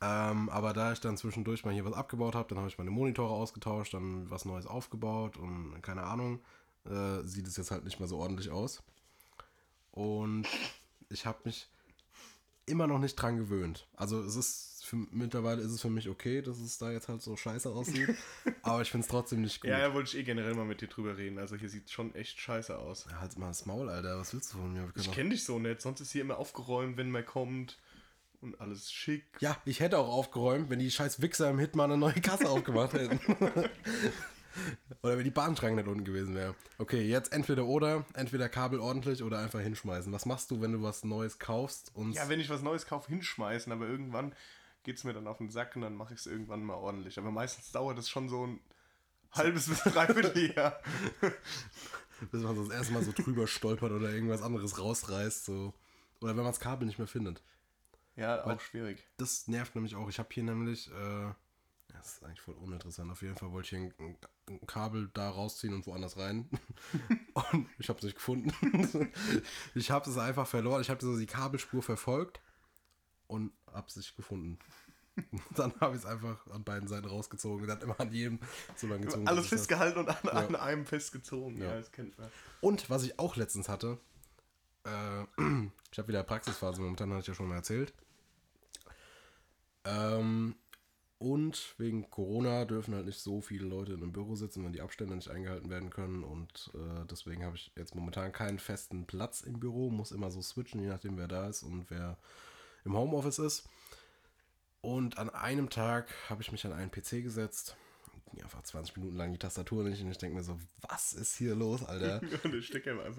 [0.00, 2.90] Ähm, aber da ich dann zwischendurch mal hier was abgebaut habe, dann habe ich meine
[2.90, 6.40] Monitore ausgetauscht, dann was Neues aufgebaut und keine Ahnung,
[6.86, 8.82] äh, sieht es jetzt halt nicht mehr so ordentlich aus.
[9.92, 10.46] Und
[11.10, 11.68] ich habe mich
[12.66, 13.88] immer noch nicht dran gewöhnt.
[13.94, 17.20] Also es ist für, mittlerweile ist es für mich okay, dass es da jetzt halt
[17.20, 18.14] so scheiße aussieht.
[18.62, 19.70] aber ich finde es trotzdem nicht gut.
[19.70, 21.38] Ja, ja, wollte ich eh generell mal mit dir drüber reden.
[21.38, 23.06] Also hier sieht schon echt scheiße aus.
[23.10, 24.18] Ja, Halt's mal das Maul, Alter.
[24.18, 24.90] Was willst du von mir?
[24.96, 27.78] Ich kenne dich so nicht, sonst ist hier immer aufgeräumt, wenn man kommt
[28.40, 29.24] und alles schick.
[29.40, 32.94] ja, ich hätte auch aufgeräumt, wenn die scheiß Wichser im Hitman eine neue Kasse aufgemacht
[32.94, 33.20] hätten.
[35.02, 36.54] oder wenn die Bahnschrank nicht unten gewesen wäre.
[36.78, 40.12] Okay, jetzt entweder oder, entweder Kabel ordentlich oder einfach hinschmeißen.
[40.12, 43.08] Was machst du, wenn du was Neues kaufst und Ja, wenn ich was Neues kaufe,
[43.08, 44.34] hinschmeißen, aber irgendwann
[44.82, 47.18] geht es mir dann auf den Sack und dann mache ich es irgendwann mal ordentlich.
[47.18, 48.60] Aber meistens dauert es schon so ein
[49.32, 50.80] halbes bis dreiviertel Jahr.
[52.30, 55.74] bis man so das erste Mal so drüber stolpert oder irgendwas anderes rausreißt, so.
[56.20, 57.42] Oder wenn man das Kabel nicht mehr findet.
[58.20, 59.08] Ja, auch schwierig.
[59.16, 60.08] Das nervt nämlich auch.
[60.10, 61.32] Ich habe hier nämlich, äh,
[61.88, 63.10] das ist eigentlich voll uninteressant.
[63.10, 64.16] Auf jeden Fall wollte ich hier ein,
[64.48, 66.50] ein Kabel da rausziehen und woanders rein.
[67.52, 68.52] und ich habe es nicht gefunden.
[69.74, 70.82] ich habe es einfach verloren.
[70.82, 72.42] Ich habe so die Kabelspur verfolgt
[73.26, 74.58] und habe es nicht gefunden.
[75.56, 77.66] Dann habe ich es einfach an beiden Seiten rausgezogen.
[77.66, 78.38] Dann immer an jedem
[78.76, 79.26] so lange gezogen.
[79.26, 81.56] Alles festgehalten und an, an einem festgezogen.
[81.56, 81.70] Ja.
[81.70, 81.76] Ja.
[81.76, 82.28] das kennt man.
[82.60, 83.98] Und was ich auch letztens hatte,
[84.84, 85.22] äh,
[85.90, 87.94] ich habe wieder Praxisphase momentan, hatte ich ja schon mal erzählt.
[89.84, 90.56] Ähm,
[91.18, 94.80] und wegen Corona dürfen halt nicht so viele Leute in einem Büro sitzen, wenn die
[94.80, 96.24] Abstände nicht eingehalten werden können.
[96.24, 100.40] Und äh, deswegen habe ich jetzt momentan keinen festen Platz im Büro, muss immer so
[100.40, 102.16] switchen, je nachdem wer da ist und wer
[102.86, 103.68] im Homeoffice ist.
[104.80, 107.76] Und an einem Tag habe ich mich an einen PC gesetzt.
[108.32, 110.58] Ging einfach 20 Minuten lang die Tastatur nicht und ich denke mir so,
[110.88, 112.20] was ist hier los, Alter?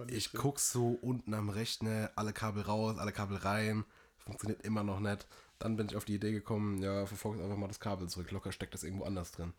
[0.09, 0.41] Ich drin.
[0.41, 3.85] guck so unten am Rechner, alle Kabel raus, alle Kabel rein.
[4.17, 5.27] Funktioniert immer noch nicht.
[5.61, 8.31] Dann bin ich auf die Idee gekommen, ja, verfolgt einfach mal das Kabel zurück.
[8.31, 9.53] Locker steckt das irgendwo anders drin.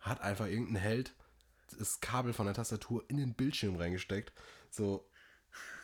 [0.00, 1.14] Hat einfach irgendein Held
[1.78, 4.32] das Kabel von der Tastatur in den Bildschirm reingesteckt.
[4.70, 5.08] So,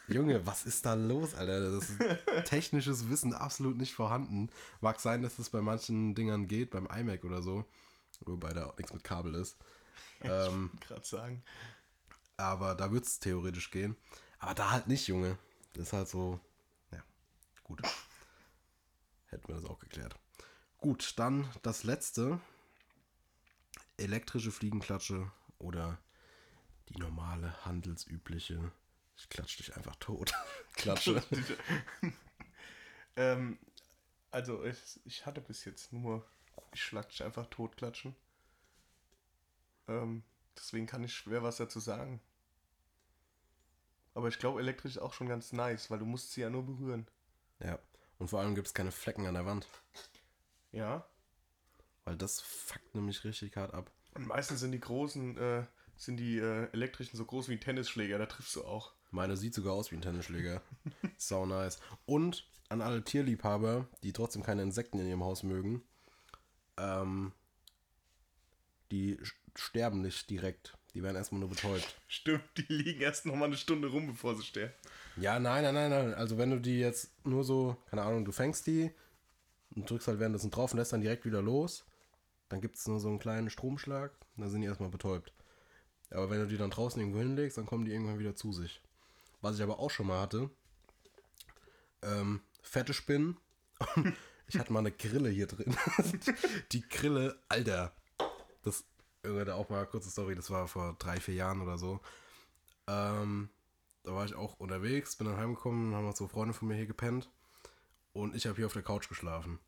[0.08, 1.70] Junge, was ist da los, Alter?
[1.70, 2.00] Das ist
[2.46, 4.50] technisches Wissen absolut nicht vorhanden.
[4.80, 7.64] Mag sein, dass das bei manchen Dingern geht, beim iMac oder so.
[8.20, 9.56] Wobei da auch nichts mit Kabel ist.
[10.22, 11.42] Ähm, gerade sagen.
[12.38, 13.94] aber da wird es theoretisch gehen.
[14.38, 15.36] Aber da halt nicht, Junge.
[15.74, 16.40] Das ist halt so,
[16.92, 17.02] ja,
[17.62, 17.82] gut.
[19.34, 20.14] Hätten wir das auch geklärt.
[20.78, 22.40] Gut, dann das letzte.
[23.96, 25.28] Elektrische Fliegenklatsche
[25.58, 25.98] oder
[26.88, 28.70] die normale, handelsübliche.
[29.16, 30.32] Ich klatsche dich einfach tot.
[30.74, 31.20] Klatsche.
[33.16, 33.58] ähm,
[34.30, 36.24] also ich, ich hatte bis jetzt nur
[36.72, 38.14] ich schlag dich einfach totklatschen.
[39.88, 40.22] Ähm,
[40.56, 42.20] deswegen kann ich schwer was dazu sagen.
[44.14, 46.64] Aber ich glaube, elektrisch ist auch schon ganz nice, weil du musst sie ja nur
[46.64, 47.08] berühren.
[47.58, 47.80] Ja.
[48.18, 49.68] Und vor allem gibt es keine Flecken an der Wand.
[50.72, 51.06] Ja.
[52.04, 53.90] Weil das fuckt nämlich richtig hart ab.
[54.14, 58.26] Und meistens sind die großen, äh, sind die äh, elektrischen so groß wie Tennisschläger, da
[58.26, 58.92] triffst du auch.
[59.10, 60.62] Meine sieht sogar aus wie ein Tennisschläger.
[61.16, 61.80] Sau nice.
[62.06, 65.82] Und an alle Tierliebhaber, die trotzdem keine Insekten in ihrem Haus mögen,
[66.76, 67.32] ähm,
[68.90, 69.18] die
[69.54, 70.76] sterben nicht direkt.
[70.94, 71.96] Die werden erstmal nur betäubt.
[72.06, 74.72] Stimmt, die liegen erst noch mal eine Stunde rum, bevor sie sterben.
[75.16, 76.14] Ja, nein, nein, nein, nein.
[76.14, 78.92] Also wenn du die jetzt nur so, keine Ahnung, du fängst die
[79.74, 81.84] und drückst halt währenddessen drauf und lässt dann direkt wieder los,
[82.48, 85.32] dann gibt es nur so einen kleinen Stromschlag und dann sind die erstmal betäubt.
[86.10, 88.80] Aber wenn du die dann draußen irgendwo hinlegst, dann kommen die irgendwann wieder zu sich.
[89.40, 90.48] Was ich aber auch schon mal hatte,
[92.02, 93.36] ähm, fette Spinnen.
[94.46, 95.76] ich hatte mal eine Grille hier drin.
[96.72, 97.92] die Grille, Alter.
[98.62, 98.84] Das,
[99.24, 102.00] da auch mal eine kurze Story, das war vor drei, vier Jahren oder so.
[102.86, 103.48] Ähm,
[104.02, 106.86] da war ich auch unterwegs, bin dann heimgekommen, haben noch so Freunde von mir hier
[106.86, 107.30] gepennt.
[108.12, 109.58] Und ich habe hier auf der Couch geschlafen.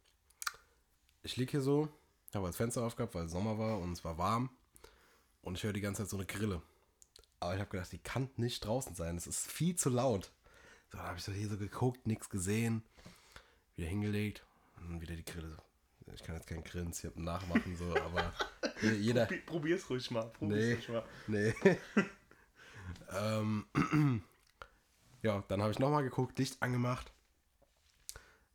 [1.23, 1.89] Ich lieg hier so,
[2.37, 4.51] habe das Fenster aufgehabt, weil es Sommer war und es war warm.
[5.43, 6.63] Und ich höre die ganze Zeit so eine Grille.
[7.41, 9.17] Aber ich habe gedacht, die kann nicht draußen sein.
[9.17, 10.33] Es ist viel zu laut.
[10.91, 12.83] So, dann habe ich so hier so geguckt, nichts gesehen.
[13.77, 14.45] Wieder hingelegt
[14.77, 15.57] und wieder die Grille.
[16.15, 18.33] Ich kann jetzt kein Grins hier nachmachen, so, aber
[18.83, 19.27] jeder.
[19.27, 20.29] Probi- Probier's ruhig mal.
[20.31, 20.73] Probier's Nee.
[20.75, 21.05] ruhig mal.
[21.27, 21.55] Nee.
[23.17, 23.67] ähm,
[25.23, 27.13] ja, dann habe ich nochmal geguckt, Licht angemacht.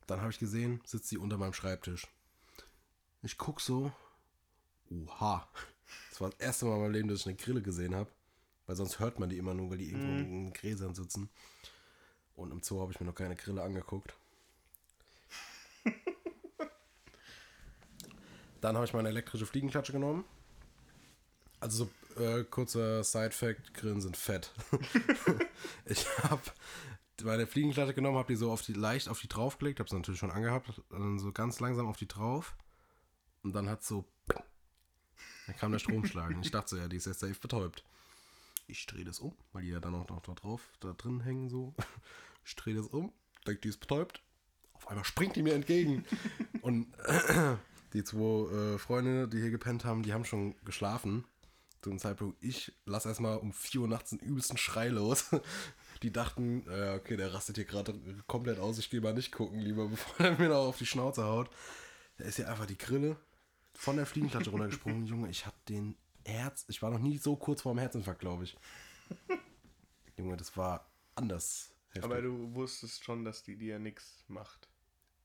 [0.08, 2.08] Dann habe ich gesehen, sitzt sie unter meinem Schreibtisch.
[3.22, 3.92] Ich guck so.
[4.90, 5.48] Oha.
[6.10, 8.10] Das war das erste Mal in meinem Leben, dass ich eine Grille gesehen habe.
[8.66, 11.30] Weil sonst hört man die immer nur, weil die irgendwo in Gräsern sitzen.
[12.36, 14.14] Und im Zoo habe ich mir noch keine Grille angeguckt.
[18.62, 20.24] Dann habe ich meine elektrische Fliegenklatsche genommen.
[21.60, 24.52] Also so äh, kurzer Side-Fact, Grillen sind fett.
[25.86, 26.42] ich habe
[27.24, 30.20] meine Fliegenklatsche genommen, habe die so auf die, leicht auf die draufgelegt, habe sie natürlich
[30.20, 32.56] schon angehabt, dann so ganz langsam auf die drauf.
[33.44, 34.06] Und dann hat so,
[35.48, 36.36] dann kam der Stromschlag.
[36.42, 37.84] Ich dachte so, ja, die ist jetzt safe betäubt.
[38.68, 41.50] Ich drehe das um, weil die ja dann auch noch da drauf, da drin hängen
[41.50, 41.74] so.
[42.44, 43.14] Ich drehe das um,
[43.46, 44.24] denke, die ist betäubt.
[44.74, 46.06] Auf einmal springt die mir entgegen.
[46.62, 46.88] Und
[47.94, 51.26] die zwei äh, Freunde, die hier gepennt haben, die haben schon geschlafen.
[51.82, 55.26] Zu dem Zeitpunkt, ich lasse erstmal um 4 Uhr nachts einen übelsten Schrei los.
[56.04, 57.94] Die dachten, äh, okay, der rastet hier gerade
[58.26, 61.24] komplett aus, ich gehe mal nicht gucken, lieber, bevor er mir noch auf die Schnauze
[61.24, 61.50] haut.
[62.18, 63.18] Da ist ja einfach die Grille
[63.76, 65.06] von der Fliegenklatsche runtergesprungen.
[65.06, 68.46] Junge, ich hab den Herz, ich war noch nie so kurz vor dem Herzinfarkt, glaube
[68.46, 68.58] ich.
[70.18, 71.72] Junge, das war anders.
[71.90, 72.04] Heftig.
[72.04, 74.71] Aber du wusstest schon, dass die dir nichts macht.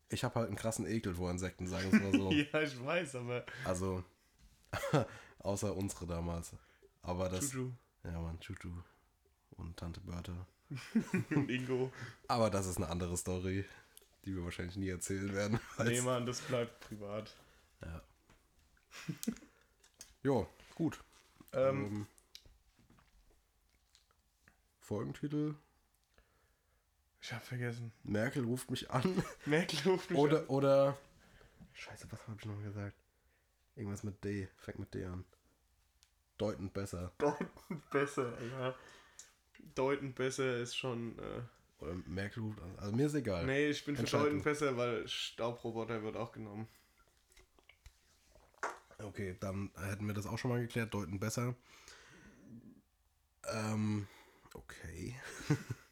[0.09, 2.31] Ich habe halt einen krassen Ekel vor Insekten, sagen wir mal so.
[2.33, 3.45] ja, ich weiß, aber.
[3.65, 4.05] Also,
[5.41, 6.53] außer unsere damals.
[7.03, 7.51] Aber das.
[7.51, 7.73] Chuchu.
[8.05, 8.71] Ja, Mann, Chuchu.
[9.57, 10.47] Und Tante Bertha.
[11.31, 11.93] Und Ingo.
[12.29, 13.65] Aber das ist eine andere Story,
[14.25, 15.61] die wir wahrscheinlich nie erzählen werden.
[15.85, 17.35] Nee, Mann, das bleibt privat.
[17.83, 18.03] Ja.
[20.23, 21.03] jo, gut.
[21.53, 22.07] Ähm, Ähm,
[24.81, 25.55] Folgentitel:
[27.21, 27.93] ich hab vergessen.
[28.05, 29.23] Merkel ruft mich an.
[29.47, 30.97] Merkel ruft mich Oder, oder.
[31.73, 32.97] Scheiße, was habe ich noch gesagt?
[33.75, 34.49] Irgendwas mit D.
[34.57, 35.25] Fängt mit D an.
[36.39, 37.13] Deutend besser.
[37.19, 38.75] Deutend besser, ja.
[39.75, 41.19] Deutend besser ist schon.
[41.19, 41.43] Äh,
[41.83, 42.79] Oder Merkel ruft an.
[42.79, 43.45] Also mir ist egal.
[43.47, 46.69] nee, ich bin für deutend besser, weil Staubroboter wird auch genommen.
[48.99, 50.95] Okay, dann hätten wir das auch schon mal geklärt.
[50.95, 51.55] Deutend besser.
[53.53, 54.07] Ähm,
[54.55, 55.15] okay.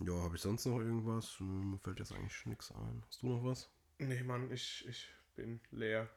[0.00, 1.38] ja, habe ich sonst noch irgendwas?
[1.38, 3.02] Hm, Mir fällt jetzt eigentlich nichts ein.
[3.06, 3.68] Hast du noch was?
[3.98, 6.08] Nee, Mann, ich, ich bin leer.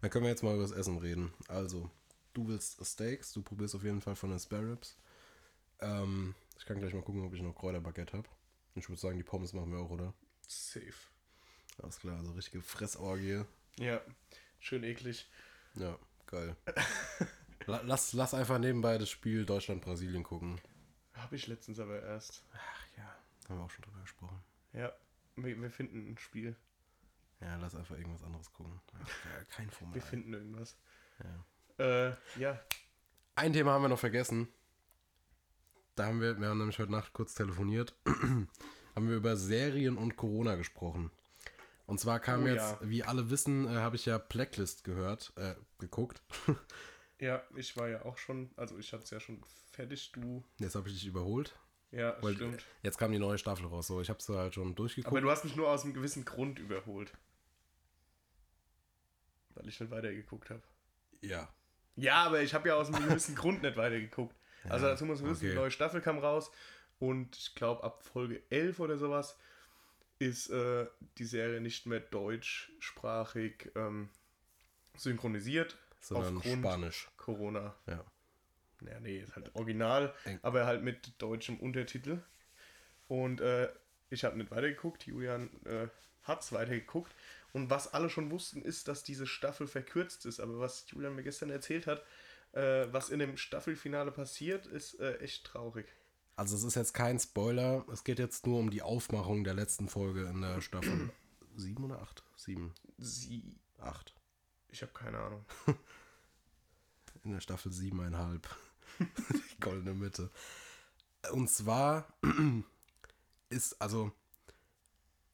[0.00, 1.32] Dann können wir jetzt mal über das Essen reden.
[1.48, 1.90] Also,
[2.34, 4.96] du willst Steaks, du probierst auf jeden Fall von den Spare Ribs.
[5.80, 8.28] Ähm, ich kann gleich mal gucken, ob ich noch Kräuterbaguette habe.
[8.74, 10.14] Ich würde sagen, die Pommes machen wir auch, oder?
[10.46, 10.92] Safe.
[11.82, 13.44] Alles klar, also richtige Fressorgie.
[13.78, 14.00] Ja,
[14.60, 15.28] schön eklig.
[15.74, 16.56] Ja, geil.
[17.66, 20.60] La- lass, lass einfach nebenbei das Spiel Deutschland-Brasilien gucken.
[21.14, 22.44] Habe ich letztens aber erst.
[22.52, 22.81] Ach
[23.48, 24.42] haben wir auch schon drüber gesprochen.
[24.72, 24.92] Ja,
[25.36, 26.56] wir, wir finden ein Spiel.
[27.40, 28.80] Ja, lass einfach irgendwas anderes gucken.
[28.92, 29.94] Ja, kein Format.
[29.94, 30.76] Wir finden irgendwas.
[31.78, 32.08] Ja.
[32.08, 32.60] Äh, ja.
[33.34, 34.48] Ein Thema haben wir noch vergessen.
[35.94, 40.16] Da haben wir, wir haben nämlich heute Nacht kurz telefoniert, haben wir über Serien und
[40.16, 41.10] Corona gesprochen.
[41.86, 42.88] Und zwar kam Oh jetzt, ja.
[42.88, 46.22] wie alle wissen, äh, habe ich ja Blacklist gehört, äh, geguckt.
[47.20, 49.40] Ja, ich war ja auch schon, also ich hatte es ja schon
[49.70, 50.42] fertig, du.
[50.58, 51.56] Jetzt habe ich dich überholt.
[51.92, 52.64] Ja, Weil stimmt.
[52.82, 53.86] Jetzt kam die neue Staffel raus.
[53.86, 55.12] So, ich habe es halt schon durchgeguckt.
[55.12, 57.12] Aber du hast mich nur aus einem gewissen Grund überholt.
[59.54, 60.62] Weil ich nicht weitergeguckt habe.
[61.20, 61.48] ja.
[61.94, 64.34] Ja, aber ich habe ja aus einem gewissen Grund nicht weitergeguckt.
[64.68, 65.50] Also dazu muss man wissen, okay.
[65.50, 66.52] die neue Staffel kam raus
[67.00, 69.36] und ich glaube ab Folge 11 oder sowas
[70.20, 70.86] ist äh,
[71.18, 74.08] die Serie nicht mehr deutschsprachig ähm,
[74.96, 75.76] synchronisiert.
[75.98, 77.08] Sondern aufgrund Spanisch.
[77.16, 77.74] Corona.
[77.88, 78.04] Ja.
[78.86, 82.20] Ja, nee, ist halt original, aber halt mit deutschem Untertitel.
[83.08, 83.68] Und äh,
[84.10, 85.88] ich habe nicht weitergeguckt, Julian äh,
[86.22, 87.12] hat es weitergeguckt.
[87.52, 90.40] Und was alle schon wussten, ist, dass diese Staffel verkürzt ist.
[90.40, 92.02] Aber was Julian mir gestern erzählt hat,
[92.52, 95.86] äh, was in dem Staffelfinale passiert, ist äh, echt traurig.
[96.36, 97.84] Also es ist jetzt kein Spoiler.
[97.92, 101.10] Es geht jetzt nur um die Aufmachung der letzten Folge in der Staffel
[101.56, 102.22] 7 oder 8?
[102.36, 102.72] 7.
[102.98, 103.54] Sie.
[103.78, 104.14] 8.
[104.70, 105.44] Ich habe keine Ahnung.
[107.24, 108.40] In der Staffel 7,5.
[109.52, 110.30] die goldene Mitte.
[111.32, 112.06] Und zwar
[113.48, 114.12] ist also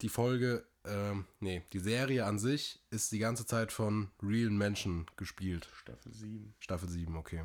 [0.01, 5.05] die Folge, ähm, nee, die Serie an sich ist die ganze Zeit von realen Menschen
[5.17, 5.69] gespielt.
[5.73, 6.53] Staffel 7.
[6.59, 7.43] Staffel 7, okay.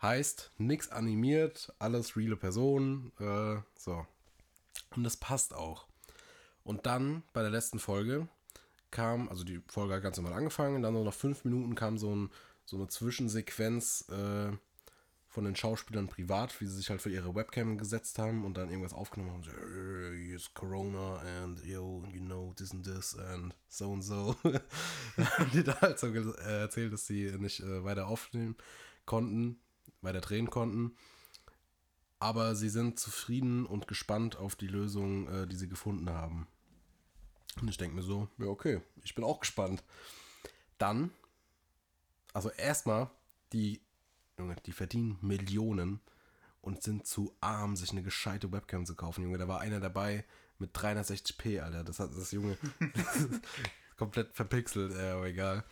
[0.00, 4.06] Heißt, nix animiert, alles reale Personen, äh, so.
[4.96, 5.86] Und das passt auch.
[6.62, 8.28] Und dann, bei der letzten Folge,
[8.90, 12.14] kam, also die Folge hat ganz normal angefangen, dann so nach fünf Minuten kam so,
[12.14, 12.30] ein,
[12.64, 14.52] so eine Zwischensequenz äh,
[15.34, 18.70] von den Schauspielern privat, wie sie sich halt für ihre Webcam gesetzt haben und dann
[18.70, 19.42] irgendwas aufgenommen haben.
[19.42, 24.36] So, "Äh, here's Corona and yo, you know, this and this and so und so.
[25.16, 28.54] haben die da halt so äh, erzählt, dass sie nicht äh, weiter aufnehmen
[29.06, 29.58] konnten,
[30.02, 30.96] weiter drehen konnten.
[32.20, 36.46] Aber sie sind zufrieden und gespannt auf die Lösung, äh, die sie gefunden haben.
[37.60, 39.82] Und ich denke mir so, ja, okay, ich bin auch gespannt.
[40.78, 41.10] Dann,
[42.32, 43.10] also erstmal,
[43.52, 43.83] die,
[44.38, 46.00] Junge, die verdienen Millionen
[46.60, 49.38] und sind zu arm, sich eine gescheite Webcam zu kaufen, Junge.
[49.38, 50.24] Da war einer dabei
[50.58, 51.84] mit 360p, Alter.
[51.84, 52.58] Das hat das Junge
[53.96, 55.64] komplett verpixelt, äh, aber egal.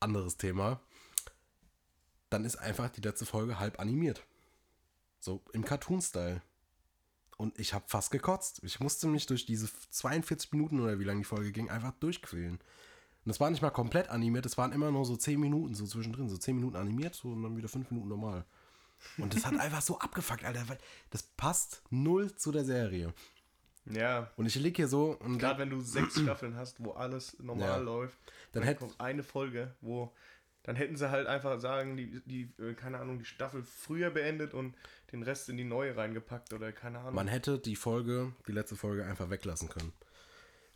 [0.00, 0.80] Anderes Thema.
[2.30, 4.24] Dann ist einfach die letzte Folge halb animiert.
[5.20, 6.42] So im Cartoon-Style.
[7.36, 8.60] Und ich habe fast gekotzt.
[8.62, 12.60] Ich musste mich durch diese 42 Minuten oder wie lange die Folge ging, einfach durchquälen.
[13.24, 15.86] Und das war nicht mal komplett animiert, es waren immer nur so 10 Minuten so
[15.86, 16.28] zwischendrin.
[16.28, 18.44] So 10 Minuten animiert so, und dann wieder 5 Minuten normal.
[19.18, 20.78] Und das hat einfach so abgefuckt, Alter, weil
[21.10, 23.14] das passt null zu der Serie.
[23.86, 24.30] Ja.
[24.36, 27.68] Und ich lieg hier so und Gerade wenn du sechs Staffeln hast, wo alles normal
[27.68, 27.76] Ja.
[27.76, 28.16] läuft,
[28.52, 30.12] Dann dann, kommt eine Folge, wo
[30.62, 34.54] dann hätten sie halt einfach sagen, die, die, äh, keine Ahnung, die Staffel früher beendet
[34.54, 34.74] und
[35.12, 37.14] den Rest in die neue reingepackt oder keine Ahnung.
[37.14, 39.92] man hätte die Folge, die letzte Folge einfach weglassen können.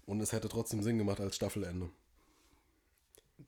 [0.05, 1.89] Und es hätte trotzdem Sinn gemacht als Staffelende.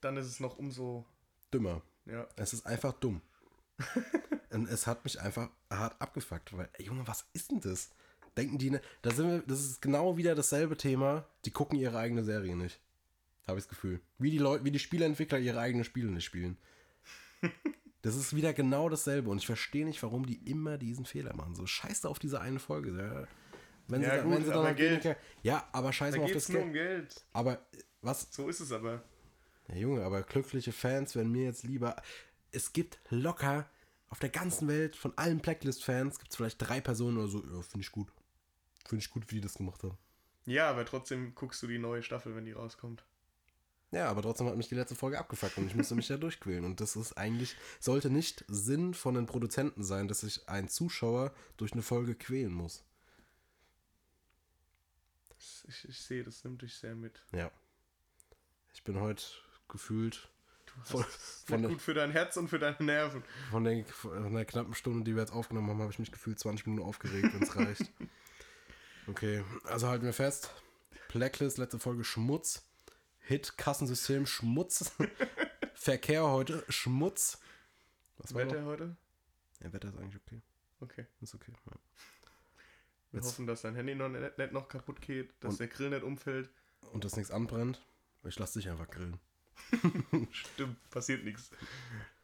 [0.01, 1.05] Dann ist es noch umso,
[1.53, 1.83] Dümmer.
[2.07, 2.27] ja.
[2.37, 3.21] Es ist einfach dumm.
[4.51, 7.91] Und es hat mich einfach hart abgefuckt, weil, ey, Junge, was ist denn das?
[8.37, 11.99] Denken die, ne, da sind wir, das ist genau wieder dasselbe Thema, die gucken ihre
[11.99, 12.81] eigene Serie nicht.
[13.47, 14.01] Habe ich das Gefühl.
[14.19, 16.57] Wie die Leute, wie die Spieleentwickler ihre eigenen Spiele nicht spielen.
[18.03, 21.55] Das ist wieder genau dasselbe und ich verstehe nicht, warum die immer diesen Fehler machen.
[21.55, 22.97] So, scheiß da auf diese eine Folge.
[22.97, 23.29] Ja.
[23.89, 25.05] Wenn Ja, sie, gut, wenn sie dann aber Geld.
[25.05, 27.11] weniger, Ja, aber scheiß Da auf das nur um Geld.
[27.11, 27.25] Geld.
[27.35, 27.59] Aber äh,
[28.01, 29.03] was, So ist es aber.
[29.71, 31.97] Ja, Junge, aber glückliche Fans wären mir jetzt lieber.
[32.53, 33.69] Es gibt locker
[34.11, 37.39] auf der ganzen Welt von allen Blacklist-Fans gibt es vielleicht drei Personen oder so.
[37.45, 38.13] Ja, finde ich gut.
[38.85, 39.97] Finde ich gut, wie die das gemacht haben.
[40.47, 43.05] Ja, aber trotzdem guckst du die neue Staffel, wenn die rauskommt.
[43.93, 46.65] Ja, aber trotzdem hat mich die letzte Folge abgefuckt und ich musste mich da durchquälen.
[46.65, 51.33] Und das ist eigentlich, sollte nicht Sinn von den Produzenten sein, dass sich ein Zuschauer
[51.57, 52.85] durch eine Folge quälen muss.
[55.69, 57.23] Ich, ich sehe, das nimmt dich sehr mit.
[57.33, 57.51] Ja.
[58.73, 59.25] Ich bin heute
[59.71, 60.29] gefühlt
[60.85, 61.05] Von-
[61.47, 63.23] von gut für dein Herz und für deine Nerven.
[63.51, 66.39] Von der, von der knappen Stunde, die wir jetzt aufgenommen haben, habe ich mich gefühlt
[66.39, 67.91] 20 Minuten aufgeregt, wenn es reicht.
[69.07, 70.51] Okay, also halten wir fest.
[71.13, 72.65] Blacklist, letzte Folge Schmutz.
[73.19, 74.93] Hit, Kassensystem, Schmutz.
[75.75, 77.41] Verkehr heute, Schmutz.
[78.19, 78.67] Was war Wetter noch?
[78.69, 78.97] heute?
[79.61, 80.43] Ja, Wetter ist eigentlich okay.
[80.81, 81.07] Okay.
[81.23, 81.53] Ist okay.
[81.67, 81.73] Ja.
[83.11, 85.69] Wir Jetzt- hoffen, dass dein Handy noch nicht, nicht noch kaputt geht, dass Und- der
[85.69, 86.51] Grill nicht umfällt.
[86.93, 87.85] Und dass nichts anbrennt.
[88.23, 89.19] Ich lasse dich einfach grillen.
[90.33, 91.51] Stimmt, passiert nichts.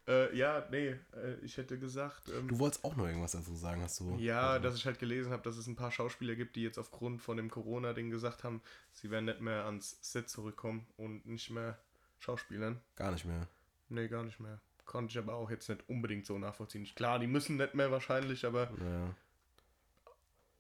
[0.09, 3.83] Äh, ja, nee, äh, ich hätte gesagt, ähm, Du wolltest auch noch irgendwas dazu sagen,
[3.83, 4.15] hast du?
[4.19, 6.79] ja, also, dass ich halt gelesen habe, dass es ein paar Schauspieler gibt, die jetzt
[6.79, 8.63] aufgrund von dem Corona-Ding gesagt haben,
[8.93, 11.77] sie werden nicht mehr ans Set zurückkommen und nicht mehr
[12.21, 12.81] schauspielern.
[12.95, 13.49] Gar nicht mehr.
[13.89, 14.61] Nee, gar nicht mehr.
[14.85, 16.85] Konnte ich aber auch jetzt nicht unbedingt so nachvollziehen.
[16.95, 19.15] Klar, die müssen nicht mehr wahrscheinlich, aber Ja,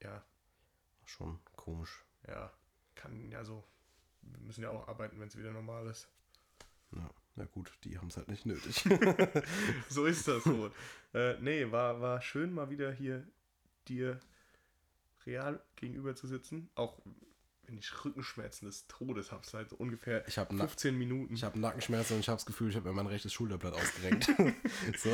[0.03, 0.22] ja,
[1.05, 2.03] schon komisch.
[2.27, 2.53] ja,
[2.97, 3.62] kann ja so.
[4.22, 6.09] Wir müssen ja auch arbeiten, wenn es wieder normal ist.
[6.93, 8.84] Ja, na gut, die haben es halt nicht nötig.
[9.89, 10.72] so ist das wohl.
[11.14, 13.26] äh, nee, war, war schön mal wieder hier
[13.89, 14.20] dir
[15.26, 16.70] real gegenüber zu sitzen.
[16.74, 17.01] Auch
[17.66, 21.34] wenn ich Rückenschmerzen des Todes habe, seit so ungefähr Ich habe 15 Minuten.
[21.34, 24.26] Ich habe Nackenschmerzen und ich habe das Gefühl, ich habe mir mein rechtes Schulterblatt ausgerenkt.
[24.99, 25.11] so,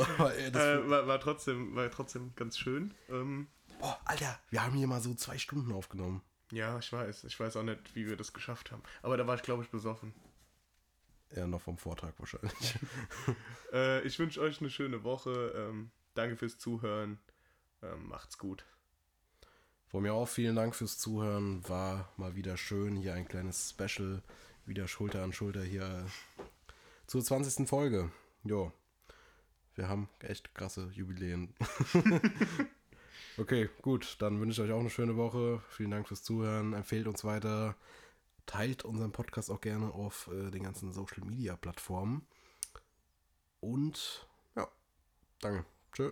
[0.51, 2.93] das, äh, war, war, trotzdem, war trotzdem ganz schön.
[3.09, 3.47] Ähm,
[3.79, 6.21] boah, Alter, wir haben hier mal so zwei Stunden aufgenommen.
[6.51, 7.23] ja, ich weiß.
[7.23, 8.83] Ich weiß auch nicht, wie wir das geschafft haben.
[9.01, 10.13] Aber da war ich, glaube ich, besoffen.
[11.35, 12.75] Ja, noch vom Vortag wahrscheinlich.
[13.71, 15.51] Äh, ich wünsche euch eine schöne Woche.
[15.55, 17.17] Ähm, danke fürs Zuhören.
[17.81, 18.67] Ähm, macht's gut.
[19.87, 21.67] Von mir auch vielen Dank fürs Zuhören.
[21.67, 22.95] War mal wieder schön.
[22.95, 24.21] Hier ein kleines Special.
[24.67, 26.05] Wieder Schulter an Schulter hier
[27.07, 27.67] zur 20.
[27.67, 28.11] Folge.
[28.43, 28.71] Jo.
[29.73, 31.55] Wir haben echt krasse Jubiläen.
[33.37, 34.17] okay, gut.
[34.19, 35.63] Dann wünsche ich euch auch eine schöne Woche.
[35.69, 36.73] Vielen Dank fürs Zuhören.
[36.73, 37.75] Empfehlt uns weiter.
[38.45, 42.27] Teilt unseren Podcast auch gerne auf äh, den ganzen Social Media Plattformen.
[43.59, 44.67] Und ja,
[45.39, 45.65] danke.
[45.93, 46.11] Tschö.